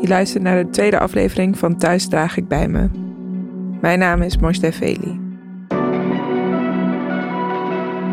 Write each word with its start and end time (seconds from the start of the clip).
Je 0.00 0.08
luistert 0.08 0.42
naar 0.42 0.64
de 0.64 0.70
tweede 0.70 0.98
aflevering 0.98 1.58
van 1.58 1.76
Thuis 1.76 2.08
draag 2.08 2.36
ik 2.36 2.48
bij 2.48 2.68
me. 2.68 2.88
Mijn 3.80 3.98
naam 3.98 4.22
is 4.22 4.38
Moshe 4.38 4.72
Veli. 4.72 5.20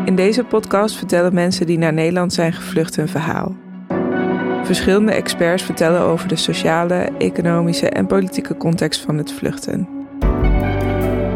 In 0.04 0.16
deze 0.16 0.44
podcast 0.44 0.96
vertellen 0.96 1.34
mensen 1.34 1.66
die 1.66 1.78
naar 1.78 1.92
Nederland 1.92 2.32
zijn 2.32 2.52
gevlucht 2.52 2.96
hun 2.96 3.08
verhaal. 3.08 3.56
Verschillende 4.64 5.12
experts 5.12 5.62
vertellen 5.62 6.00
over 6.00 6.28
de 6.28 6.36
sociale, 6.36 7.10
economische 7.18 7.88
en 7.88 8.06
politieke 8.06 8.56
context 8.56 9.00
van 9.00 9.18
het 9.18 9.32
vluchten. 9.32 10.01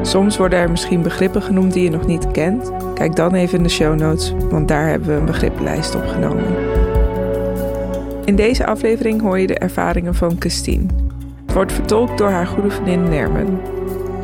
Soms 0.06 0.36
worden 0.36 0.58
er 0.58 0.70
misschien 0.70 1.02
begrippen 1.02 1.42
genoemd 1.42 1.72
die 1.72 1.82
je 1.82 1.90
nog 1.90 2.06
niet 2.06 2.30
kent. 2.30 2.72
Kijk 2.94 3.16
dan 3.16 3.34
even 3.34 3.56
in 3.58 3.62
de 3.62 3.68
show 3.68 3.98
notes, 3.98 4.32
want 4.50 4.68
daar 4.68 4.88
hebben 4.88 5.08
we 5.08 5.14
een 5.14 5.24
begrippenlijst 5.24 5.94
opgenomen. 5.94 6.44
In 8.24 8.36
deze 8.36 8.66
aflevering 8.66 9.20
hoor 9.20 9.38
je 9.38 9.46
de 9.46 9.58
ervaringen 9.58 10.14
van 10.14 10.36
Christine. 10.38 10.86
Het 11.46 11.54
wordt 11.54 11.72
vertolkt 11.72 12.18
door 12.18 12.30
haar 12.30 12.46
goede 12.46 12.70
vriendin 12.70 13.08
Nermen. 13.08 13.60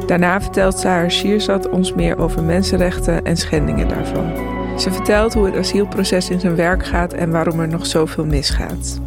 Daarna 0.06 0.40
vertelt 0.40 0.78
Sarah 0.78 1.10
Schiersat 1.10 1.68
ons 1.68 1.94
meer 1.94 2.18
over 2.18 2.42
mensenrechten 2.42 3.24
en 3.24 3.36
schendingen 3.36 3.88
daarvan. 3.88 4.32
Ze 4.78 4.92
vertelt 4.92 5.34
hoe 5.34 5.46
het 5.46 5.56
asielproces 5.56 6.30
in 6.30 6.40
zijn 6.40 6.56
werk 6.56 6.86
gaat 6.86 7.12
en 7.12 7.30
waarom 7.30 7.60
er 7.60 7.68
nog 7.68 7.86
zoveel 7.86 8.24
misgaat. 8.24 9.00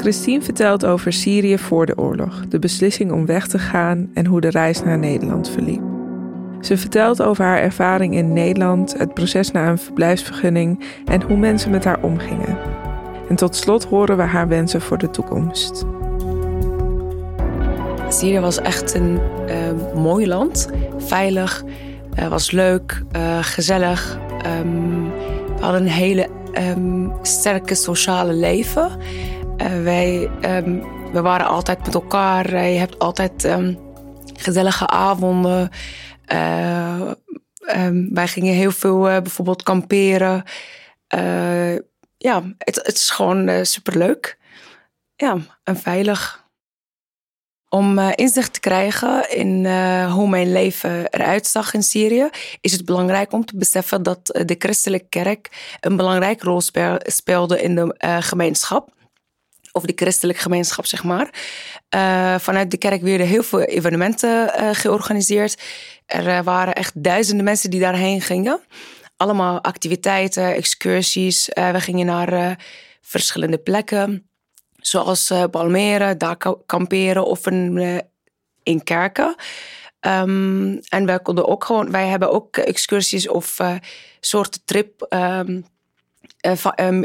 Christine 0.00 0.42
vertelt 0.42 0.84
over 0.84 1.12
Syrië 1.12 1.58
voor 1.58 1.86
de 1.86 1.98
oorlog, 1.98 2.46
de 2.48 2.58
beslissing 2.58 3.12
om 3.12 3.26
weg 3.26 3.46
te 3.46 3.58
gaan 3.58 4.10
en 4.14 4.26
hoe 4.26 4.40
de 4.40 4.50
reis 4.50 4.82
naar 4.82 4.98
Nederland 4.98 5.50
verliep. 5.50 5.82
Ze 6.60 6.76
vertelt 6.76 7.22
over 7.22 7.44
haar 7.44 7.58
ervaring 7.58 8.14
in 8.14 8.32
Nederland, 8.32 8.98
het 8.98 9.14
proces 9.14 9.50
naar 9.50 9.68
een 9.68 9.78
verblijfsvergunning 9.78 10.84
en 11.04 11.22
hoe 11.22 11.36
mensen 11.36 11.70
met 11.70 11.84
haar 11.84 12.02
omgingen. 12.02 12.58
En 13.28 13.36
tot 13.36 13.56
slot 13.56 13.84
horen 13.84 14.16
we 14.16 14.22
haar 14.22 14.48
wensen 14.48 14.80
voor 14.80 14.98
de 14.98 15.10
toekomst. 15.10 15.84
Syrië 18.08 18.40
was 18.40 18.60
echt 18.60 18.94
een 18.94 19.20
uh, 19.48 19.94
mooi 19.94 20.26
land. 20.26 20.68
Veilig, 20.98 21.64
uh, 22.18 22.28
was 22.28 22.50
leuk, 22.50 23.02
uh, 23.16 23.38
gezellig. 23.40 24.18
Um, 24.60 25.10
we 25.56 25.64
hadden 25.64 25.80
een 25.80 25.88
hele 25.88 26.28
um, 26.76 27.12
sterke 27.22 27.74
sociale 27.74 28.32
leven. 28.32 28.90
Wij 29.58 30.30
um, 30.42 30.96
we 31.12 31.20
waren 31.20 31.46
altijd 31.46 31.84
met 31.84 31.94
elkaar. 31.94 32.64
Je 32.64 32.78
hebt 32.78 32.98
altijd 32.98 33.48
gezellige 34.36 34.86
avonden. 34.86 35.70
wij 38.10 38.28
gingen 38.28 38.54
heel 38.54 38.70
veel 38.70 39.00
bijvoorbeeld 39.00 39.62
kamperen. 39.62 40.42
ja, 42.16 42.42
het, 42.58 42.74
het, 42.74 42.94
is 42.94 43.10
gewoon 43.10 43.66
superleuk. 43.66 44.38
Ja, 45.16 45.36
en 45.64 45.76
veilig. 45.76 46.46
Om 47.68 47.98
inzicht 47.98 48.52
te 48.52 48.60
krijgen 48.60 49.36
in 49.36 49.66
hoe 50.06 50.28
mijn 50.28 50.52
leven 50.52 51.08
eruit 51.10 51.46
zag 51.46 51.74
in 51.74 51.82
Syrië, 51.82 52.28
is 52.60 52.72
het 52.72 52.84
belangrijk 52.84 53.32
om 53.32 53.44
te 53.44 53.56
beseffen 53.56 54.02
dat 54.02 54.26
de 54.26 54.54
christelijke 54.58 55.08
kerk 55.08 55.76
een 55.80 55.96
belangrijke 55.96 56.44
rol 56.44 56.60
speelde 57.02 57.62
in 57.62 57.74
de 57.74 57.94
gemeenschap. 58.20 58.96
Of 59.78 59.84
de 59.84 59.92
christelijke 59.96 60.42
gemeenschap, 60.42 60.86
zeg 60.86 61.04
maar. 61.04 61.30
vanuit 62.40 62.70
de 62.70 62.76
kerk 62.76 63.02
werden 63.02 63.26
heel 63.26 63.42
veel 63.42 63.60
evenementen 63.60 64.50
georganiseerd. 64.74 65.62
Er 66.06 66.42
waren 66.42 66.74
echt 66.74 67.02
duizenden 67.02 67.44
mensen 67.44 67.70
die 67.70 67.80
daarheen 67.80 68.20
gingen. 68.20 68.60
Allemaal 69.16 69.62
activiteiten, 69.62 70.54
excursies. 70.54 71.48
we 71.54 71.80
gingen 71.80 72.06
naar 72.06 72.58
verschillende 73.00 73.58
plekken. 73.58 74.30
Zoals 74.76 75.32
Balmere, 75.50 76.16
daar 76.16 76.36
kamperen 76.66 77.24
of 77.24 77.46
een, 77.46 78.02
in 78.62 78.84
kerken. 78.84 79.34
Um, 80.00 80.78
en 80.88 81.06
wij 81.06 81.20
konden 81.20 81.48
ook 81.48 81.64
gewoon, 81.64 81.90
wij 81.90 82.06
hebben 82.06 82.30
ook 82.30 82.56
excursies 82.56 83.28
of 83.28 83.58
soorten 84.20 84.60
trip. 84.64 85.06
Um, 85.08 85.66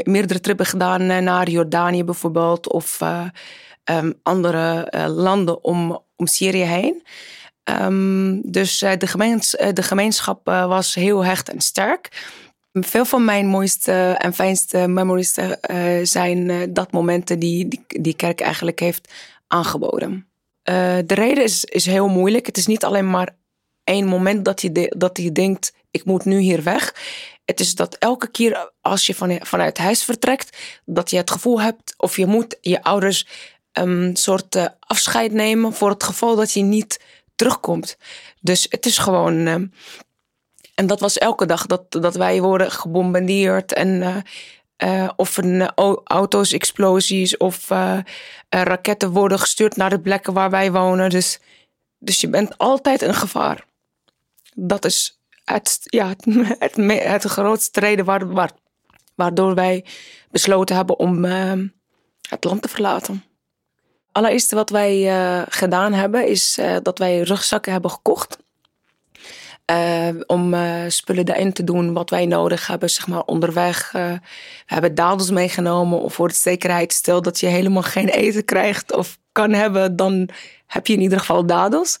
meerdere 0.02 0.40
trippen 0.40 0.66
gedaan 0.66 1.06
naar 1.06 1.50
Jordanië 1.50 2.04
bijvoorbeeld. 2.04 2.72
Of 2.72 3.00
um, 3.90 4.14
andere 4.22 4.88
landen 5.08 5.64
om, 5.64 6.02
om 6.16 6.26
Syrië 6.26 6.64
heen. 6.64 7.02
dus 8.42 8.78
de, 8.78 9.70
de 9.72 9.82
gemeenschap 9.82 10.46
was 10.46 10.94
heel 10.94 11.24
hecht 11.24 11.48
en 11.48 11.60
sterk. 11.60 12.26
Veel 12.72 13.04
van 13.04 13.24
mijn 13.24 13.46
mooiste 13.46 13.92
en 14.18 14.34
fijnste 14.34 14.88
memories 14.88 15.38
zijn 16.02 16.72
dat 16.72 16.92
momenten 16.92 17.38
die, 17.38 17.84
die 17.86 18.14
kerk 18.14 18.40
eigenlijk 18.40 18.80
heeft 18.80 19.12
aangeboden. 19.46 20.28
De 20.62 21.04
reden 21.06 21.44
is, 21.44 21.64
is 21.64 21.86
heel 21.86 22.08
moeilijk. 22.08 22.46
Het 22.46 22.56
is 22.56 22.66
niet 22.66 22.84
alleen 22.84 23.10
maar 23.10 23.28
één 23.84 24.06
moment 24.06 24.44
dat 24.44 24.60
je, 24.60 24.92
dat 24.96 25.18
je 25.18 25.32
denkt, 25.32 25.72
ik 25.94 26.04
moet 26.04 26.24
nu 26.24 26.38
hier 26.38 26.62
weg. 26.62 26.94
Het 27.44 27.60
is 27.60 27.74
dat 27.74 27.94
elke 27.94 28.30
keer 28.30 28.72
als 28.80 29.06
je 29.06 29.14
van, 29.14 29.38
vanuit 29.42 29.78
huis 29.78 30.04
vertrekt, 30.04 30.56
dat 30.84 31.10
je 31.10 31.16
het 31.16 31.30
gevoel 31.30 31.60
hebt 31.60 31.94
of 31.96 32.16
je 32.16 32.26
moet 32.26 32.56
je 32.60 32.82
ouders 32.82 33.26
een 33.72 34.16
soort 34.16 34.70
afscheid 34.80 35.32
nemen 35.32 35.72
voor 35.72 35.90
het 35.90 36.02
geval 36.02 36.36
dat 36.36 36.52
je 36.52 36.62
niet 36.62 37.00
terugkomt. 37.34 37.96
Dus 38.40 38.66
het 38.70 38.86
is 38.86 38.98
gewoon 38.98 39.70
en 40.74 40.86
dat 40.86 41.00
was 41.00 41.18
elke 41.18 41.46
dag 41.46 41.66
dat, 41.66 41.92
dat 41.92 42.14
wij 42.14 42.40
worden 42.40 42.70
gebombardeerd 42.70 43.72
en 43.72 43.88
uh, 43.88 44.16
uh, 44.78 45.10
of 45.16 45.36
een, 45.36 45.72
auto's 46.04 46.52
explosies 46.52 47.36
of 47.36 47.68
raketten 48.48 49.10
worden 49.10 49.38
gestuurd 49.38 49.76
naar 49.76 49.90
de 49.90 50.00
plekken 50.00 50.32
waar 50.32 50.50
wij 50.50 50.72
wonen. 50.72 51.10
Dus, 51.10 51.40
dus 51.98 52.20
je 52.20 52.28
bent 52.28 52.58
altijd 52.58 53.02
een 53.02 53.14
gevaar. 53.14 53.64
Dat 54.54 54.84
is 54.84 55.18
het, 55.44 55.78
ja, 55.82 56.08
het, 56.58 56.76
het, 56.86 57.24
grootste 57.24 57.80
reden 57.80 58.04
waar, 58.04 58.32
waar, 58.32 58.50
waardoor 59.14 59.54
wij 59.54 59.84
besloten 60.30 60.76
hebben 60.76 60.98
om 60.98 61.24
het 62.28 62.44
land 62.44 62.62
te 62.62 62.68
verlaten. 62.68 63.24
Allereerst 64.12 64.52
wat 64.52 64.70
wij 64.70 65.44
gedaan 65.48 65.92
hebben 65.92 66.28
is 66.28 66.60
dat 66.82 66.98
wij 66.98 67.20
rugzakken 67.20 67.72
hebben 67.72 67.90
gekocht. 67.90 68.38
Uh, 69.70 70.08
om 70.26 70.54
spullen 70.88 71.26
daarin 71.26 71.52
te 71.52 71.64
doen 71.64 71.92
wat 71.92 72.10
wij 72.10 72.26
nodig 72.26 72.66
hebben, 72.66 72.90
zeg 72.90 73.06
maar 73.06 73.22
onderweg. 73.22 73.92
We 73.92 74.20
hebben 74.66 74.94
dadels 74.94 75.30
meegenomen 75.30 76.00
om 76.00 76.10
voor 76.10 76.28
de 76.28 76.34
zekerheid. 76.34 76.92
Stel 76.92 77.22
dat 77.22 77.40
je 77.40 77.46
helemaal 77.46 77.82
geen 77.82 78.08
eten 78.08 78.44
krijgt 78.44 78.92
of 78.92 79.18
kan 79.34 79.52
hebben, 79.52 79.96
dan 79.96 80.28
heb 80.66 80.86
je 80.86 80.92
in 80.92 81.00
ieder 81.00 81.18
geval 81.18 81.46
dadels. 81.46 81.98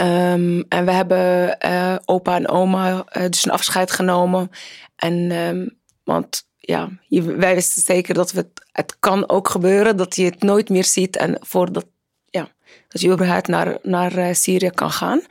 Um, 0.00 0.64
en 0.68 0.84
we 0.84 0.90
hebben 0.90 1.58
opa 2.04 2.36
en 2.36 2.48
oma 2.48 3.04
dus 3.28 3.44
een 3.44 3.50
afscheid 3.50 3.90
genomen. 3.90 4.50
En, 4.96 5.30
um, 5.30 5.78
want 6.04 6.46
ja, 6.56 6.88
wij 7.22 7.54
wisten 7.54 7.82
zeker 7.82 8.14
dat 8.14 8.32
we 8.32 8.46
het, 8.72 8.96
kan 9.00 9.28
ook 9.28 9.48
gebeuren, 9.48 9.96
dat 9.96 10.16
je 10.16 10.24
het 10.24 10.42
nooit 10.42 10.68
meer 10.68 10.84
ziet. 10.84 11.16
En 11.16 11.36
voordat 11.40 11.86
ja, 12.24 12.48
dat 12.88 13.00
je 13.00 13.10
überhaupt 13.10 13.48
naar, 13.48 13.78
naar 13.82 14.34
Syrië 14.34 14.70
kan 14.70 14.90
gaan. 14.90 15.22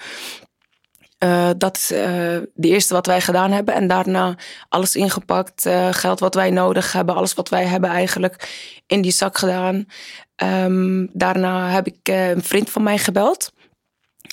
Dat 1.58 1.78
is 1.78 1.88
de 1.88 2.50
eerste 2.54 2.94
wat 2.94 3.06
wij 3.06 3.22
gedaan 3.22 3.52
hebben. 3.52 3.74
En 3.74 3.88
daarna 3.88 4.36
alles 4.70 4.96
ingepakt. 4.96 5.70
Geld 5.92 6.20
wat 6.20 6.36
wij 6.36 6.50
nodig 6.50 6.92
hebben. 6.92 7.16
Alles 7.16 7.34
wat 7.34 7.50
wij 7.50 7.66
hebben 7.66 7.90
eigenlijk 7.90 8.50
in 8.88 9.02
die 9.02 9.12
zak 9.12 9.38
gedaan. 9.38 9.86
Um, 10.44 11.10
daarna 11.14 11.70
heb 11.70 11.88
ik 11.88 11.98
een 12.04 12.44
vriend 12.44 12.70
van 12.70 12.84
mij 12.84 12.98
gebeld. 12.98 13.54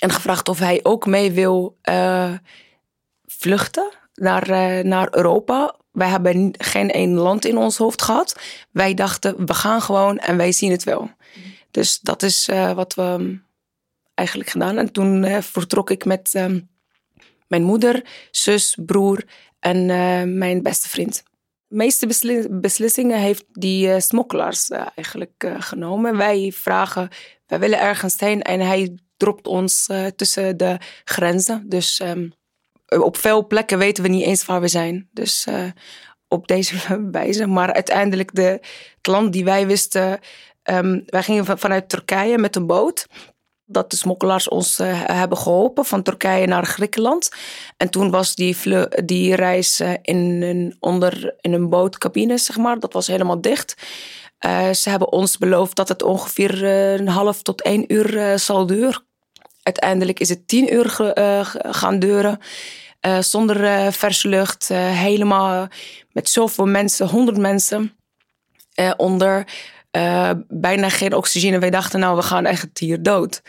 En 0.00 0.10
gevraagd 0.10 0.48
of 0.48 0.58
hij 0.58 0.80
ook 0.82 1.06
mee 1.06 1.32
wil 1.32 1.78
vluchten 3.26 3.92
naar, 4.14 4.48
naar 4.86 5.08
Europa. 5.16 5.74
Wij 5.92 6.08
hebben 6.08 6.54
geen 6.58 6.90
één 6.90 7.14
land 7.14 7.44
in 7.44 7.56
ons 7.56 7.76
hoofd 7.76 8.02
gehad. 8.02 8.40
Wij 8.70 8.94
dachten, 8.94 9.46
we 9.46 9.54
gaan 9.54 9.82
gewoon 9.82 10.18
en 10.18 10.36
wij 10.36 10.52
zien 10.52 10.70
het 10.70 10.84
wel. 10.84 11.10
Dus 11.70 12.00
dat 12.00 12.22
is 12.22 12.48
wat 12.74 12.94
we 12.94 13.38
eigenlijk 14.14 14.50
gedaan. 14.50 14.78
En 14.78 14.92
toen 14.92 15.42
vertrok 15.42 15.90
ik 15.90 16.04
met... 16.04 16.34
Um, 16.34 16.68
mijn 17.50 17.62
moeder, 17.62 18.04
zus, 18.30 18.78
broer 18.86 19.24
en 19.58 19.86
mijn 20.38 20.62
beste 20.62 20.88
vriend. 20.88 21.22
De 21.68 21.76
meeste 21.76 22.06
beslissingen 22.50 23.18
heeft 23.18 23.44
die 23.52 24.00
smokkelaars 24.00 24.68
eigenlijk 24.68 25.52
genomen. 25.58 26.16
Wij 26.16 26.52
vragen, 26.54 27.08
wij 27.46 27.58
willen 27.58 27.80
ergens 27.80 28.20
heen 28.20 28.42
en 28.42 28.60
hij 28.60 28.98
dropt 29.20 29.46
ons 29.46 29.88
tussen 30.16 30.56
de 30.56 30.78
grenzen. 31.04 31.64
Dus 31.68 32.00
um, 32.00 32.32
op 32.86 33.16
veel 33.16 33.46
plekken 33.46 33.78
weten 33.78 34.02
we 34.02 34.08
niet 34.08 34.24
eens 34.24 34.44
waar 34.44 34.60
we 34.60 34.68
zijn. 34.68 35.08
Dus 35.12 35.46
op 36.30 36.46
deze 36.46 36.76
wijze. 37.10 37.46
Maar 37.46 37.72
uiteindelijk 37.72 38.34
de, 38.34 38.60
het 38.96 39.06
land 39.06 39.32
die 39.32 39.44
wij 39.44 39.66
wisten, 39.66 40.18
um, 40.62 41.02
wij 41.06 41.22
gingen 41.22 41.44
van, 41.44 41.58
vanuit 41.58 41.88
Turkije 41.88 42.38
met 42.38 42.56
een 42.56 42.66
boot 42.66 43.06
dat 43.64 43.90
de 43.90 43.96
smokkelaars 43.96 44.48
ons 44.48 44.78
hebben 45.06 45.38
geholpen 45.38 45.84
van 45.84 46.02
Turkije 46.02 46.46
naar 46.46 46.66
Griekenland. 46.66 47.28
En 47.76 47.90
toen 47.90 48.10
was 48.10 48.34
die, 48.34 48.56
die 49.04 49.34
reis 49.34 49.80
in, 50.02 50.42
een, 50.42 50.76
onder, 50.80 51.34
in 51.40 51.52
een 51.52 51.68
bootcabine, 51.68 52.38
zeg 52.38 52.56
maar. 52.56 52.78
Dat 52.78 52.92
was 52.92 53.06
helemaal 53.06 53.40
dicht. 53.40 53.74
ze 54.72 54.90
hebben 54.90 55.12
ons 55.12 55.38
beloofd 55.38 55.76
dat 55.76 55.88
het 55.88 56.02
ongeveer 56.02 56.64
een 56.64 57.08
half 57.08 57.42
tot 57.42 57.62
één 57.62 57.92
uur 57.92 58.38
zal 58.38 58.66
duren. 58.66 59.09
Uiteindelijk 59.70 60.20
is 60.20 60.28
het 60.28 60.48
tien 60.48 60.74
uur 60.74 61.12
gaan 61.70 61.98
duren. 61.98 62.38
zonder 63.20 63.92
verse 63.92 64.28
lucht, 64.28 64.68
helemaal 64.74 65.68
met 66.12 66.28
zoveel 66.28 66.66
mensen, 66.66 67.06
honderd 67.08 67.38
mensen 67.38 67.96
onder. 68.96 69.46
bijna 70.48 70.88
geen 70.88 71.14
oxygene. 71.14 71.58
Wij 71.58 71.70
dachten, 71.70 72.00
nou, 72.00 72.16
we 72.16 72.22
gaan 72.22 72.46
echt 72.46 72.68
hier 72.78 73.02
dood. 73.02 73.42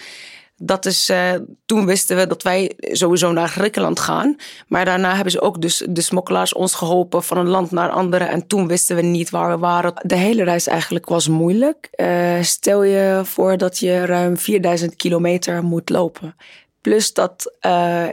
Dat 0.64 0.86
is, 0.86 1.10
uh, 1.10 1.34
toen 1.66 1.86
wisten 1.86 2.18
we 2.18 2.28
dat 2.28 2.44
wij 2.44 2.72
sowieso 2.78 3.32
naar 3.32 3.50
Griekenland 3.50 4.00
gaan. 4.00 4.36
Maar 4.68 4.86
daarna 4.86 5.14
hebben 5.14 5.32
ze 5.32 5.42
ook 5.42 5.62
dus 5.62 5.86
de 5.90 6.02
smokkelaars 6.02 6.54
ons 6.54 6.74
geholpen 6.74 7.24
van 7.24 7.38
een 7.38 7.48
land 7.48 7.72
naar 7.72 7.90
andere. 7.90 8.24
En 8.24 8.48
toen 8.48 8.68
wisten 8.68 8.96
we 8.96 9.02
niet 9.02 9.30
waar 9.30 9.50
we 9.50 9.58
waren. 9.58 9.94
De 10.02 10.16
hele 10.16 10.44
reis 10.44 10.68
eigenlijk 10.68 11.06
was 11.06 11.28
moeilijk. 11.28 11.90
Uh, 11.96 12.42
stel 12.42 12.84
je 12.84 13.22
voor 13.24 13.58
dat 13.58 13.80
je 13.80 14.06
ruim 14.06 14.38
4000 14.38 14.96
kilometer 14.96 15.64
moet 15.64 15.90
lopen. 15.90 16.36
Plus 16.82 17.14
dat 17.14 17.56
uh, 17.66 18.08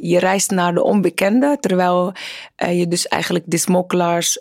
je 0.00 0.18
reist 0.18 0.50
naar 0.50 0.74
de 0.74 0.82
onbekende, 0.82 1.56
terwijl 1.60 2.12
je 2.56 2.88
dus 2.88 3.08
eigenlijk 3.08 3.44
de 3.46 3.56
smokkelaars, 3.56 4.38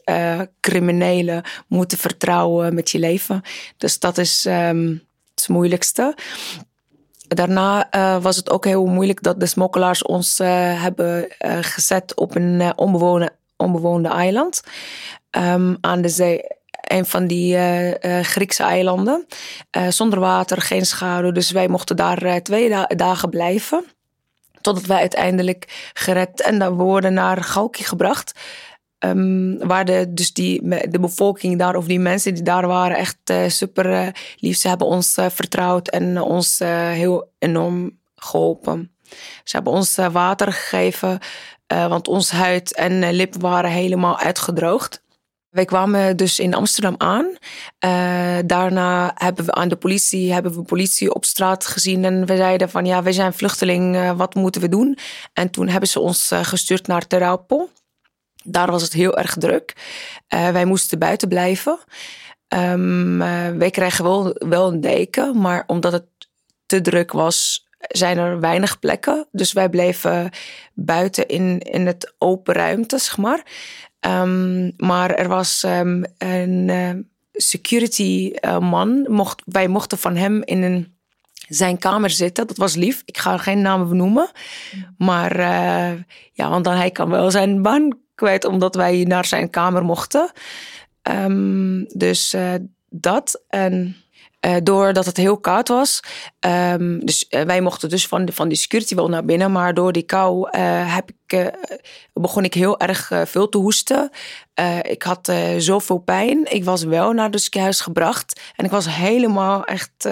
criminelen 0.59 1.43
moeten 1.67 1.97
vertrouwen 1.97 2.73
met 2.73 2.91
je 2.91 2.99
leven. 2.99 3.41
Dus 3.77 3.99
dat 3.99 4.17
is 4.17 4.45
um, 4.45 5.03
het 5.35 5.47
moeilijkste. 5.47 6.15
Daarna 7.27 7.87
uh, 7.95 8.21
was 8.21 8.35
het 8.35 8.49
ook 8.49 8.65
heel 8.65 8.85
moeilijk 8.85 9.23
dat 9.23 9.39
de 9.39 9.45
smokkelaars 9.45 10.03
ons 10.03 10.39
uh, 10.39 10.47
hebben 10.81 11.27
uh, 11.39 11.57
gezet 11.61 12.15
op 12.15 12.35
een 12.35 12.73
onbewoonde, 12.75 13.31
onbewoonde 13.57 14.09
eiland 14.09 14.61
um, 15.31 15.77
aan 15.81 16.01
de 16.01 16.09
zee. 16.09 16.41
Een 16.81 17.05
van 17.05 17.27
die 17.27 17.57
Griekse 18.23 18.63
eilanden. 18.63 19.25
zonder 19.89 20.19
water, 20.19 20.61
geen 20.61 20.85
schaduw. 20.85 21.31
Dus 21.31 21.51
wij 21.51 21.67
mochten 21.67 21.95
daar 21.95 22.41
twee 22.41 22.69
da 22.69 22.85
dagen 22.85 23.29
blijven. 23.29 23.85
Totdat 24.61 24.85
wij 24.85 24.99
uiteindelijk 24.99 25.89
gered 25.93 26.41
en 26.41 26.59
dan 26.59 26.73
worden 26.73 27.13
naar 27.13 27.43
Galki 27.43 27.83
gebracht. 27.83 28.39
Um, 28.99 29.67
waar 29.67 29.85
de, 29.85 30.05
dus 30.13 30.33
die, 30.33 30.69
de 30.89 30.99
bevolking 30.99 31.59
daar, 31.59 31.75
of 31.75 31.85
die 31.85 31.99
mensen 31.99 32.33
die 32.33 32.43
daar 32.43 32.67
waren, 32.67 32.97
echt 32.97 33.17
uh, 33.31 33.47
super 33.47 33.91
uh, 33.91 34.07
lief. 34.35 34.57
Ze 34.57 34.67
hebben 34.67 34.87
ons 34.87 35.17
uh, 35.17 35.25
vertrouwd 35.29 35.87
en 35.87 36.21
ons 36.21 36.59
heel 36.59 37.31
enorm 37.39 37.99
geholpen. 38.15 38.91
Ze 39.43 39.55
hebben 39.55 39.73
ons 39.73 39.95
water 39.95 40.53
gegeven, 40.53 41.19
want 41.67 42.07
ons 42.07 42.31
huid 42.31 42.75
en 42.75 43.13
lippen 43.13 43.39
waren 43.39 43.71
helemaal 43.71 44.17
uitgedroogd. 44.17 45.03
Wij 45.49 45.65
kwamen 45.65 46.17
dus 46.17 46.39
in 46.39 46.53
Amsterdam 46.53 46.95
aan. 46.97 47.37
daarna 48.47 49.11
hebben 49.15 49.45
we 49.45 49.51
aan 49.53 49.69
de 49.69 49.75
politie, 49.75 50.33
hebben 50.33 50.53
we 50.53 50.61
politie 50.61 51.13
op 51.13 51.25
straat 51.25 51.65
gezien 51.65 52.05
en 52.05 52.25
we 52.25 52.35
zeiden 52.35 52.69
van 52.69 52.85
ja, 52.85 53.03
wij 53.03 53.13
zijn 53.13 53.33
vluchteling, 53.33 54.11
wat 54.11 54.35
moeten 54.35 54.61
we 54.61 54.69
doen? 54.69 54.97
En 55.33 55.49
toen 55.49 55.67
hebben 55.67 55.89
ze 55.89 55.99
ons 55.99 56.31
gestuurd 56.33 56.87
naar 56.87 57.07
Terapel. 57.07 57.69
Daar 58.45 58.71
was 58.71 58.81
het 58.81 58.93
heel 58.93 59.17
erg 59.17 59.35
druk. 59.37 59.73
Uh, 60.33 60.49
wij 60.49 60.65
moesten 60.65 60.99
buiten 60.99 61.27
blijven. 61.27 61.79
Um, 62.47 63.21
uh, 63.21 63.49
wij 63.49 63.69
kregen 63.69 64.03
wel, 64.03 64.33
wel 64.33 64.67
een 64.67 64.81
deken, 64.81 65.41
maar 65.41 65.63
omdat 65.67 65.91
het 65.91 66.05
te 66.65 66.81
druk 66.81 67.11
was, 67.11 67.67
zijn 67.79 68.17
er 68.17 68.39
weinig 68.39 68.79
plekken. 68.79 69.27
Dus 69.31 69.53
wij 69.53 69.69
bleven 69.69 70.29
buiten 70.73 71.27
in, 71.27 71.59
in 71.59 71.85
het 71.85 72.13
open 72.17 72.53
ruimte, 72.53 72.97
zeg 72.97 73.17
maar. 73.17 73.45
Um, 73.99 74.73
maar 74.77 75.11
er 75.11 75.27
was 75.27 75.63
um, 75.63 76.05
een 76.17 76.67
uh, 76.67 76.89
security 77.33 78.33
man. 78.59 79.05
Mocht, 79.07 79.41
wij 79.45 79.67
mochten 79.67 79.97
van 79.97 80.15
hem 80.15 80.43
in 80.43 80.63
een 80.63 80.93
zijn 81.47 81.77
kamer 81.77 82.09
zitten. 82.09 82.47
Dat 82.47 82.57
was 82.57 82.75
lief. 82.75 83.01
Ik 83.05 83.17
ga 83.17 83.37
geen 83.37 83.61
namen 83.61 83.89
benoemen. 83.89 84.29
Maar 84.97 85.39
uh, 85.39 86.01
ja, 86.31 86.49
want 86.49 86.63
dan 86.63 86.75
hij 86.75 86.91
kan 86.91 87.09
wel 87.09 87.31
zijn 87.31 87.61
baan 87.61 88.03
kwijt 88.15 88.45
omdat 88.45 88.75
wij 88.75 89.03
naar 89.07 89.25
zijn 89.25 89.49
kamer 89.49 89.83
mochten. 89.83 90.31
Um, 91.01 91.85
dus 91.87 92.33
uh, 92.33 92.53
dat. 92.89 93.43
En 93.49 93.95
uh, 94.45 94.55
doordat 94.63 95.05
het 95.05 95.17
heel 95.17 95.37
koud 95.37 95.67
was. 95.67 95.99
Um, 96.39 97.05
dus 97.05 97.25
uh, 97.29 97.41
wij 97.41 97.61
mochten 97.61 97.89
dus 97.89 98.07
van, 98.07 98.25
de, 98.25 98.31
van 98.31 98.47
die 98.47 98.57
security 98.57 98.95
wel 98.95 99.09
naar 99.09 99.25
binnen. 99.25 99.51
Maar 99.51 99.73
door 99.73 99.91
die 99.91 100.03
kou 100.03 100.57
heb 100.57 101.09
ik, 101.17 101.53
begon 102.13 102.43
ik 102.43 102.53
heel 102.53 102.79
erg 102.79 103.11
veel 103.25 103.49
te 103.49 103.57
hoesten. 103.57 104.09
ik 104.81 105.03
had 105.03 105.33
zoveel 105.57 105.97
pijn. 105.97 106.53
Ik 106.53 106.63
was 106.63 106.83
wel 106.83 107.11
naar 107.11 107.29
het 107.29 107.41
ziekenhuis 107.41 107.81
gebracht. 107.81 108.41
En 108.55 108.65
ik 108.65 108.71
was 108.71 108.95
helemaal 108.95 109.65
echt 109.65 110.09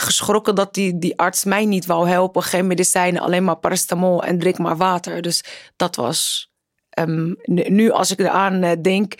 geschrokken 0.00 0.54
dat 0.54 0.74
die, 0.74 0.98
die 0.98 1.18
arts 1.18 1.44
mij 1.44 1.64
niet 1.64 1.86
wou 1.86 2.08
helpen. 2.08 2.42
Geen 2.42 2.66
medicijnen, 2.66 3.22
alleen 3.22 3.44
maar 3.44 3.56
paracetamol 3.56 4.22
en 4.22 4.38
drink 4.38 4.58
maar 4.58 4.76
water. 4.76 5.22
Dus 5.22 5.44
dat 5.76 5.96
was. 5.96 6.50
Um, 6.98 7.36
nu, 7.44 7.90
als 7.90 8.10
ik 8.10 8.18
eraan 8.18 8.64
uh, 8.64 8.70
denk, 8.82 9.14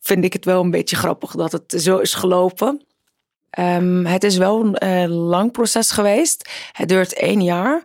vind 0.00 0.24
ik 0.24 0.32
het 0.32 0.44
wel 0.44 0.60
een 0.60 0.70
beetje 0.70 0.96
grappig 0.96 1.30
dat 1.30 1.52
het 1.52 1.74
zo 1.76 1.98
is 1.98 2.14
gelopen. 2.14 2.86
Um, 3.58 4.06
het 4.06 4.24
is 4.24 4.36
wel 4.36 4.64
een 4.64 5.08
uh, 5.08 5.16
lang 5.16 5.52
proces 5.52 5.90
geweest. 5.90 6.50
Het 6.72 6.88
duurt 6.88 7.14
één 7.14 7.42
jaar. 7.42 7.82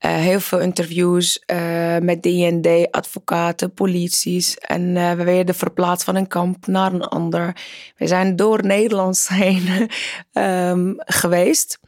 Uh, 0.00 0.14
heel 0.14 0.40
veel 0.40 0.58
interviews 0.58 1.42
uh, 1.46 1.96
met 1.98 2.22
DND, 2.22 2.90
advocaten, 2.90 3.72
polities. 3.72 4.58
En 4.58 4.82
uh, 4.82 5.12
we 5.12 5.24
werden 5.24 5.54
verplaatst 5.54 6.04
van 6.04 6.16
een 6.16 6.26
kamp 6.26 6.66
naar 6.66 6.92
een 6.92 7.04
ander. 7.04 7.56
We 7.96 8.06
zijn 8.06 8.36
door 8.36 8.66
Nederland 8.66 9.28
heen 9.32 9.90
um, 10.32 10.94
geweest. 10.96 11.78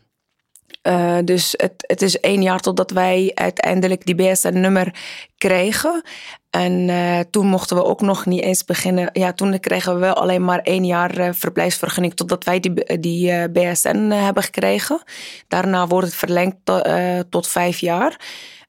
Uh, 0.83 1.19
dus 1.25 1.55
het, 1.57 1.73
het 1.87 2.03
is 2.03 2.21
één 2.21 2.43
jaar 2.43 2.61
totdat 2.61 2.91
wij 2.91 3.31
uiteindelijk 3.35 4.07
die 4.07 4.15
BSN-nummer 4.15 4.95
kregen. 5.37 6.03
En 6.51 6.89
uh, 6.89 7.21
toen 7.31 7.47
mochten 7.47 7.77
we 7.77 7.85
ook 7.85 8.01
nog 8.01 8.27
niet 8.27 8.43
eens 8.43 8.65
beginnen. 8.65 9.11
Ja, 9.13 9.33
toen 9.33 9.61
kregen 9.61 9.95
we 9.95 10.01
wel 10.01 10.15
alleen 10.15 10.45
maar 10.45 10.59
één 10.59 10.85
jaar 10.87 11.19
uh, 11.19 11.29
verblijfsvergunning 11.33 12.15
totdat 12.15 12.45
wij 12.45 12.61
die, 12.61 13.01
die 13.01 13.49
BSN 13.49 13.97
hebben 13.97 14.43
gekregen. 14.43 15.03
Daarna 15.49 15.87
wordt 15.87 16.07
het 16.07 16.17
verlengd 16.17 16.57
to, 16.65 16.83
tot 17.29 17.49
vijf 17.49 17.79
jaar. 17.79 18.21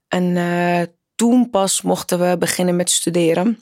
En 0.07 0.95
toen 1.15 1.49
pas 1.49 1.81
mochten 1.81 2.19
we 2.19 2.37
beginnen 2.37 2.75
met 2.75 2.89
studeren 2.89 3.59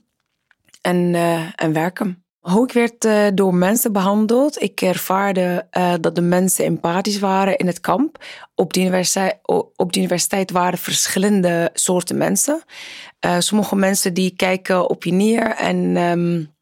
en, 0.81 1.15
en 1.55 1.73
werken. 1.73 2.23
Hoe 2.39 2.63
ik 2.63 2.73
werd 2.73 3.05
uh, 3.05 3.27
door 3.33 3.55
mensen 3.55 3.91
behandeld. 3.91 4.61
Ik 4.61 4.81
ervaarde 4.81 5.67
uh, 5.77 5.93
dat 6.01 6.15
de 6.15 6.21
mensen 6.21 6.65
empathisch 6.65 7.19
waren 7.19 7.57
in 7.57 7.67
het 7.67 7.79
kamp. 7.79 8.23
Op 8.55 8.73
de 8.73 8.79
universiteit, 8.79 9.37
universiteit 9.97 10.51
waren 10.51 10.79
verschillende 10.79 11.69
soorten 11.73 12.17
mensen. 12.17 12.63
Uh, 13.25 13.35
sommige 13.39 13.75
mensen 13.75 14.13
die 14.13 14.35
kijken 14.35 14.89
op 14.89 15.03
je 15.03 15.11
neer 15.11 15.55
en, 15.55 15.97
um, 15.97 16.53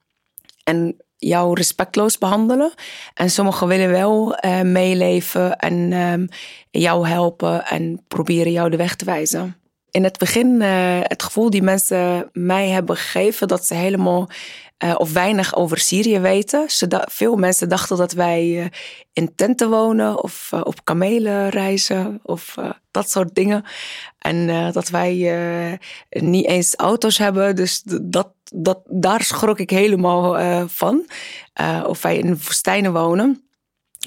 en 0.64 0.96
jou 1.18 1.54
respectloos 1.54 2.18
behandelen. 2.18 2.74
En 3.14 3.30
sommigen 3.30 3.68
willen 3.68 3.90
wel 3.90 4.38
meeleven 4.64 5.58
en 5.58 5.94
um, 5.94 6.28
jou 6.72 7.08
helpen 7.08 7.66
en 7.66 8.04
proberen 8.08 8.52
jou 8.52 8.70
de 8.70 8.78
weg 8.78 8.96
te 8.96 9.06
wijzen 9.06 9.56
in 9.98 10.04
het 10.04 10.18
begin 10.18 10.62
uh, 10.62 11.00
het 11.02 11.24
gevoel 11.24 11.50
die 11.50 11.62
mensen 11.62 12.30
mij 12.34 12.68
hebben 12.68 12.98
gegeven 12.98 13.48
dat 13.48 13.66
ze 13.66 13.74
helemaal 13.74 14.30
uh, 14.84 14.96
of 14.98 15.14
weinig 15.14 15.56
over 15.56 15.78
Syrië 15.78 16.20
weten. 16.20 16.66
Veel 17.12 17.36
mensen 17.36 17.70
dachten 17.70 17.98
dat 17.98 18.12
wij 18.12 18.46
uh, 18.48 18.66
in 19.14 19.36
tenten 19.36 19.70
wonen 19.70 20.24
of 20.24 20.54
op 20.64 20.84
kamelen 20.84 21.50
reizen 21.50 22.20
of 22.24 22.56
dat 22.92 23.10
soort 23.10 23.36
dingen. 23.36 23.66
En 24.18 24.72
dat 24.72 24.90
wij 24.90 25.80
niet 26.10 26.46
eens 26.46 26.76
auto's 26.76 27.18
hebben. 27.18 27.56
Dus 27.56 27.82
dat, 28.02 28.34
dat, 28.44 28.80
daar 28.86 29.22
schrok 29.24 29.60
ik 29.60 29.70
helemaal 29.70 30.68
van. 30.68 31.06
of 31.86 32.02
wij 32.02 32.18
in 32.18 32.30
woestijnen 32.30 32.94
wonen. 32.94 33.47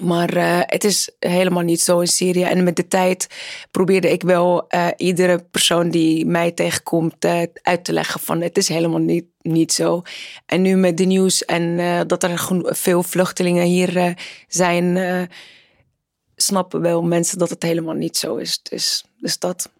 Maar 0.03 0.37
uh, 0.37 0.61
het 0.61 0.85
is 0.85 1.11
helemaal 1.19 1.63
niet 1.63 1.81
zo 1.81 2.01
in 2.01 2.07
Syrië. 2.07 2.43
En 2.43 2.65
met 2.65 2.77
de 2.77 2.89
tijd 2.89 3.27
probeerde 3.71 4.11
ik 4.11 4.23
wel 4.23 4.65
uh, 4.69 4.89
iedere 4.97 5.45
persoon 5.51 5.91
die 5.91 6.27
mij 6.27 6.51
tegenkomt 6.51 7.25
uh, 7.25 7.43
uit 7.63 7.85
te 7.85 7.93
leggen 7.93 8.21
van 8.21 8.41
het 8.41 8.57
is 8.57 8.69
helemaal 8.69 9.01
niet, 9.01 9.25
niet 9.41 9.73
zo. 9.73 10.03
En 10.47 10.63
nu 10.63 10.77
met 10.77 10.97
de 10.97 11.05
nieuws 11.05 11.45
en 11.45 11.77
dat 12.07 12.23
er 12.23 12.49
veel 12.63 13.03
vluchtelingen 13.03 13.65
hier 13.65 14.15
zijn, 14.49 15.29
snappen 16.37 16.81
wel 16.81 17.03
mensen 17.03 17.39
dat 17.39 17.51
het 17.51 17.63
helemaal 17.63 17.95
niet 17.95 18.17
zo 18.17 18.37
is. 18.37 18.63
Dus, 18.63 19.05
dus 19.19 19.39
dat. 19.39 19.71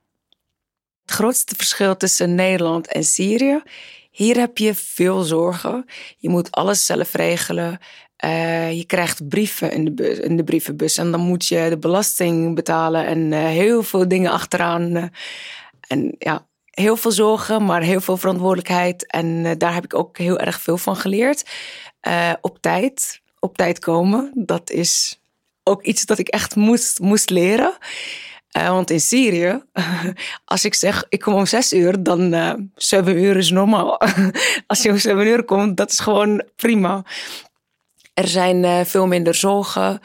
Het 1.03 1.11
grootste 1.19 1.55
verschil 1.55 1.97
tussen 1.97 2.35
Nederland 2.35 2.87
en 2.87 3.05
Syrië. 3.05 3.63
Hier 4.11 4.37
heb 4.37 4.59
je 4.59 4.75
veel 4.75 5.23
zorgen. 5.23 5.85
Je 6.17 6.29
moet 6.29 6.51
alles 6.51 6.87
zelf 6.87 7.13
regelen. 7.15 7.79
Uh, 8.25 8.73
je 8.73 8.85
krijgt 8.85 9.29
brieven 9.29 9.73
in 9.73 9.85
de, 9.85 9.93
bus, 9.93 10.19
in 10.19 10.37
de 10.37 10.45
brievenbus 10.45 10.99
en 10.99 11.11
dan 11.11 11.21
moet 11.21 11.47
je 11.47 11.67
de 11.69 11.79
belasting 11.79 12.55
betalen 12.55 13.07
en 13.07 13.33
uh, 13.33 13.47
heel 13.47 13.83
veel 13.83 14.09
dingen 14.09 14.31
achteraan. 14.31 14.97
Uh, 14.97 15.05
en 15.87 16.15
ja, 16.19 16.47
heel 16.71 16.97
veel 16.97 17.11
zorgen, 17.11 17.65
maar 17.65 17.83
heel 17.83 18.01
veel 18.01 18.17
verantwoordelijkheid. 18.17 19.07
En 19.07 19.59
daar 19.59 19.75
heb 19.75 19.85
ik 19.85 19.95
ook 19.95 20.19
heel 20.19 20.39
erg 20.39 20.61
veel 20.61 20.79
van 20.79 20.97
geleerd. 20.97 21.51
op 22.41 22.59
tijd, 22.61 23.21
op 23.39 23.57
tijd 23.57 23.79
komen, 23.79 24.31
dat 24.35 24.71
is 24.71 25.21
ook 25.63 25.83
iets 25.83 26.05
dat 26.05 26.19
ik 26.19 26.29
echt 26.29 26.57
moest, 26.57 26.99
moest 26.99 27.31
leren. 27.31 27.77
Want 28.53 28.91
in 28.91 29.01
Syrië, 29.01 29.63
als 30.45 30.65
ik 30.65 30.75
zeg 30.75 31.05
ik 31.09 31.21
kom 31.21 31.35
om 31.35 31.47
zes 31.47 31.73
uur, 31.73 32.03
dan 32.03 32.35
uh, 32.35 32.53
zeven 32.75 33.17
uur 33.17 33.37
is 33.37 33.51
normaal. 33.51 34.01
als 34.67 34.83
je 34.83 34.91
om 34.91 34.99
zeven 34.99 35.27
uur 35.27 35.45
komt, 35.45 35.77
dat 35.77 35.91
is 35.91 35.99
gewoon 35.99 36.45
prima. 36.57 37.05
Er 38.21 38.29
zijn 38.29 38.65
uh, 38.65 38.81
veel 38.85 39.07
minder 39.07 39.35
zorgen. 39.35 40.01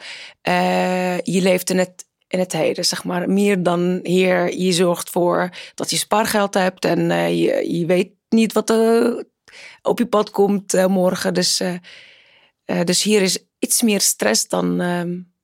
je 1.22 1.40
leeft 1.42 1.70
in 1.70 1.78
het, 1.78 2.06
in 2.28 2.38
het 2.38 2.52
heden, 2.52 2.84
zeg 2.84 3.04
maar. 3.04 3.30
Meer 3.30 3.62
dan 3.62 4.00
hier. 4.02 4.58
Je 4.58 4.72
zorgt 4.72 5.10
voor 5.10 5.50
dat 5.74 5.90
je 5.90 5.96
spaargeld 5.96 6.54
hebt 6.54 6.84
en 6.84 7.08
je, 7.36 7.78
je 7.78 7.86
weet 7.86 8.10
niet 8.28 8.52
wat 8.52 8.70
er 8.70 9.24
op 9.82 9.98
je 9.98 10.06
pad 10.06 10.30
komt 10.30 10.86
morgen. 10.88 11.34
Dus, 11.34 11.62
dus 12.84 13.02
hier 13.02 13.22
is 13.22 13.38
iets 13.58 13.82
meer 13.82 14.00
stress 14.00 14.48
dan 14.48 14.82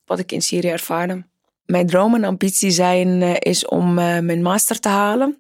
wat 0.05 0.19
ik 0.19 0.33
in 0.33 0.43
Syrië 0.43 0.69
ervaarde. 0.69 1.25
Mijn 1.65 1.87
droom 1.87 2.15
en 2.15 2.25
ambitie 2.25 2.71
zijn, 2.71 3.23
is 3.39 3.67
om 3.67 3.95
mijn 3.95 4.43
master 4.43 4.81
te 4.81 4.89
halen. 4.89 5.39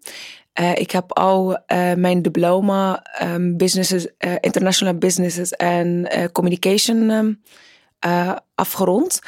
Uh, 0.60 0.74
ik 0.74 0.90
heb 0.90 1.12
al 1.12 1.58
mijn 1.96 2.22
diploma 2.22 3.06
um, 3.22 3.56
businesses, 3.56 4.08
International 4.40 4.94
Businesses 4.94 5.52
en 5.52 6.08
Communication 6.32 7.10
um, 7.10 7.42
afgerond. 8.54 9.20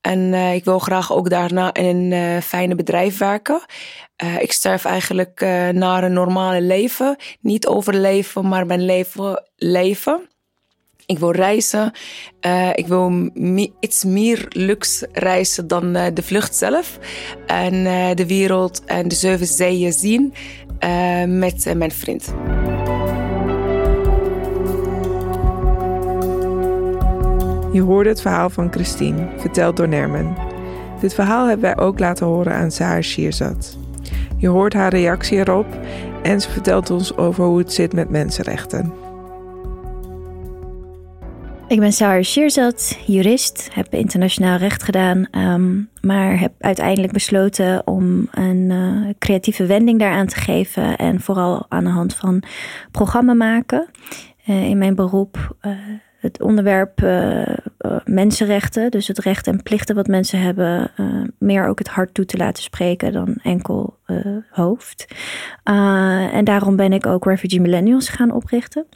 En 0.00 0.34
ik 0.34 0.64
wil 0.64 0.78
graag 0.78 1.12
ook 1.12 1.30
daarna 1.30 1.74
in 1.74 2.12
een 2.12 2.42
fijne 2.42 2.74
bedrijf 2.74 3.18
werken. 3.18 3.62
ik 4.38 4.52
sterf 4.52 4.84
eigenlijk 4.84 5.40
naar 5.72 6.04
een 6.04 6.12
normale 6.12 6.60
leven. 6.60 7.16
Niet 7.40 7.66
overleven, 7.66 8.48
maar 8.48 8.66
mijn 8.66 8.84
leven 8.84 9.48
leven. 9.56 10.31
Ik 11.12 11.18
wil 11.18 11.32
reizen. 11.32 11.92
Uh, 12.46 12.68
ik 12.74 12.86
wil 12.86 13.30
iets 13.80 14.04
meer 14.04 14.46
luxe 14.48 15.08
reizen 15.12 15.68
dan 15.68 15.96
uh, 15.96 16.04
de 16.14 16.22
vlucht 16.22 16.56
zelf. 16.56 16.98
En 17.46 17.74
uh, 17.74 18.06
de 18.14 18.26
wereld 18.26 18.84
en 18.84 19.08
de 19.08 19.14
zeven 19.14 19.46
zeeën 19.46 19.92
zien 19.92 20.34
met 21.26 21.74
mijn 21.76 21.90
vriend. 21.90 22.34
Je 27.72 27.80
hoorde 27.80 28.08
het 28.08 28.20
verhaal 28.20 28.50
van 28.50 28.72
Christine, 28.72 29.28
verteld 29.36 29.76
door 29.76 29.88
Nermen. 29.88 30.36
Dit 31.00 31.14
verhaal 31.14 31.46
hebben 31.46 31.74
wij 31.74 31.84
ook 31.84 31.98
laten 31.98 32.26
horen 32.26 32.52
aan 32.52 32.70
Sahar 32.70 33.02
Shirzad. 33.02 33.76
Je 34.36 34.48
hoort 34.48 34.72
haar 34.72 34.90
reactie 34.90 35.38
erop 35.38 35.66
en 36.22 36.40
ze 36.40 36.50
vertelt 36.50 36.90
ons 36.90 37.16
over 37.16 37.44
hoe 37.44 37.58
het 37.58 37.72
zit 37.72 37.92
met 37.92 38.10
mensenrechten. 38.10 39.11
Ik 41.68 41.80
ben 41.80 41.92
Sarah 41.92 42.22
Shirzad, 42.22 42.98
jurist, 43.06 43.68
heb 43.72 43.94
internationaal 43.94 44.56
recht 44.56 44.82
gedaan, 44.82 45.26
ehm, 45.30 45.80
maar 46.00 46.38
heb 46.38 46.52
uiteindelijk 46.58 47.12
besloten 47.12 47.86
om 47.86 48.28
een 48.30 48.70
uh, 48.70 49.08
creatieve 49.18 49.66
wending 49.66 49.98
daaraan 49.98 50.26
te 50.26 50.36
geven 50.36 50.96
en 50.96 51.20
vooral 51.20 51.66
aan 51.68 51.84
de 51.84 51.90
hand 51.90 52.14
van 52.14 52.42
programma 52.90 53.34
maken. 53.34 53.88
Uh, 54.46 54.68
in 54.68 54.78
mijn 54.78 54.94
beroep 54.94 55.56
uh, 55.62 55.72
het 56.22 56.42
onderwerp 56.42 57.00
uh, 57.00 57.46
mensenrechten, 58.04 58.90
dus 58.90 59.08
het 59.08 59.18
recht 59.18 59.46
en 59.46 59.62
plichten 59.62 59.94
wat 59.94 60.06
mensen 60.06 60.40
hebben, 60.40 60.90
uh, 60.96 61.06
meer 61.38 61.66
ook 61.66 61.78
het 61.78 61.88
hart 61.88 62.14
toe 62.14 62.24
te 62.24 62.36
laten 62.36 62.62
spreken 62.62 63.12
dan 63.12 63.38
enkel 63.42 64.00
hoofd. 64.50 65.14
en 66.32 66.44
daarom 66.44 66.76
ben 66.76 66.92
ik 66.92 67.06
ook 67.06 67.24
Refugee 67.24 67.60
Millennials 67.60 68.08
gaan 68.08 68.32
oprichten. 68.32 68.86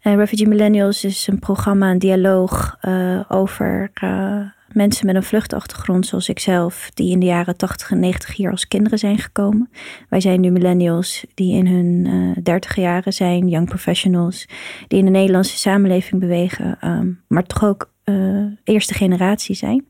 Refugee 0.00 0.48
Millennials 0.48 1.04
is 1.04 1.26
een 1.26 1.38
programma, 1.38 1.90
een 1.90 1.98
dialoog 1.98 2.76
over 3.28 3.90
mensen 4.72 5.06
met 5.06 5.14
een 5.14 5.22
vluchtachtergrond 5.22 6.06
zoals 6.06 6.28
ikzelf, 6.28 6.90
die 6.94 7.10
in 7.10 7.20
de 7.20 7.26
jaren 7.26 7.56
80 7.56 7.90
en 7.90 8.00
90 8.00 8.36
hier 8.36 8.50
als 8.50 8.68
kinderen 8.68 8.98
zijn 8.98 9.18
gekomen. 9.18 9.70
Wij 10.08 10.20
zijn 10.20 10.40
nu 10.40 10.50
millennials 10.50 11.24
die 11.34 11.54
in 11.54 11.66
hun 11.66 12.04
uh, 12.06 12.36
dertig 12.42 12.76
jaren 12.76 13.12
zijn, 13.12 13.48
young 13.48 13.68
professionals, 13.68 14.48
die 14.88 14.98
in 14.98 15.04
de 15.04 15.10
Nederlandse 15.10 15.58
samenleving 15.58 16.20
bewegen, 16.20 16.78
um, 16.84 17.20
maar 17.28 17.46
toch 17.46 17.64
ook 17.64 17.90
uh, 18.10 18.56
eerste 18.64 18.94
generatie 18.94 19.54
zijn. 19.54 19.84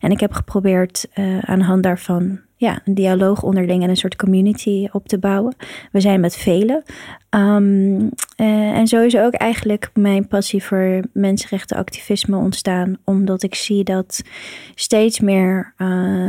En 0.00 0.10
ik 0.10 0.20
heb 0.20 0.32
geprobeerd 0.32 1.06
uh, 1.14 1.38
aan 1.38 1.58
de 1.58 1.64
hand 1.64 1.82
daarvan 1.82 2.40
ja, 2.56 2.80
een 2.84 2.94
dialoog 2.94 3.42
onderling 3.42 3.82
en 3.82 3.88
een 3.88 3.96
soort 3.96 4.16
community 4.16 4.88
op 4.92 5.08
te 5.08 5.18
bouwen. 5.18 5.54
We 5.92 6.00
zijn 6.00 6.20
met 6.20 6.36
velen. 6.36 6.82
Um, 7.30 8.10
uh, 8.36 8.70
en 8.70 8.86
zo 8.86 9.02
is 9.02 9.16
ook 9.16 9.32
eigenlijk 9.32 9.90
mijn 9.94 10.28
passie 10.28 10.62
voor 10.62 11.00
mensenrechtenactivisme 11.12 12.36
ontstaan. 12.36 12.98
Omdat 13.04 13.42
ik 13.42 13.54
zie 13.54 13.84
dat 13.84 14.22
steeds 14.74 15.20
meer 15.20 15.74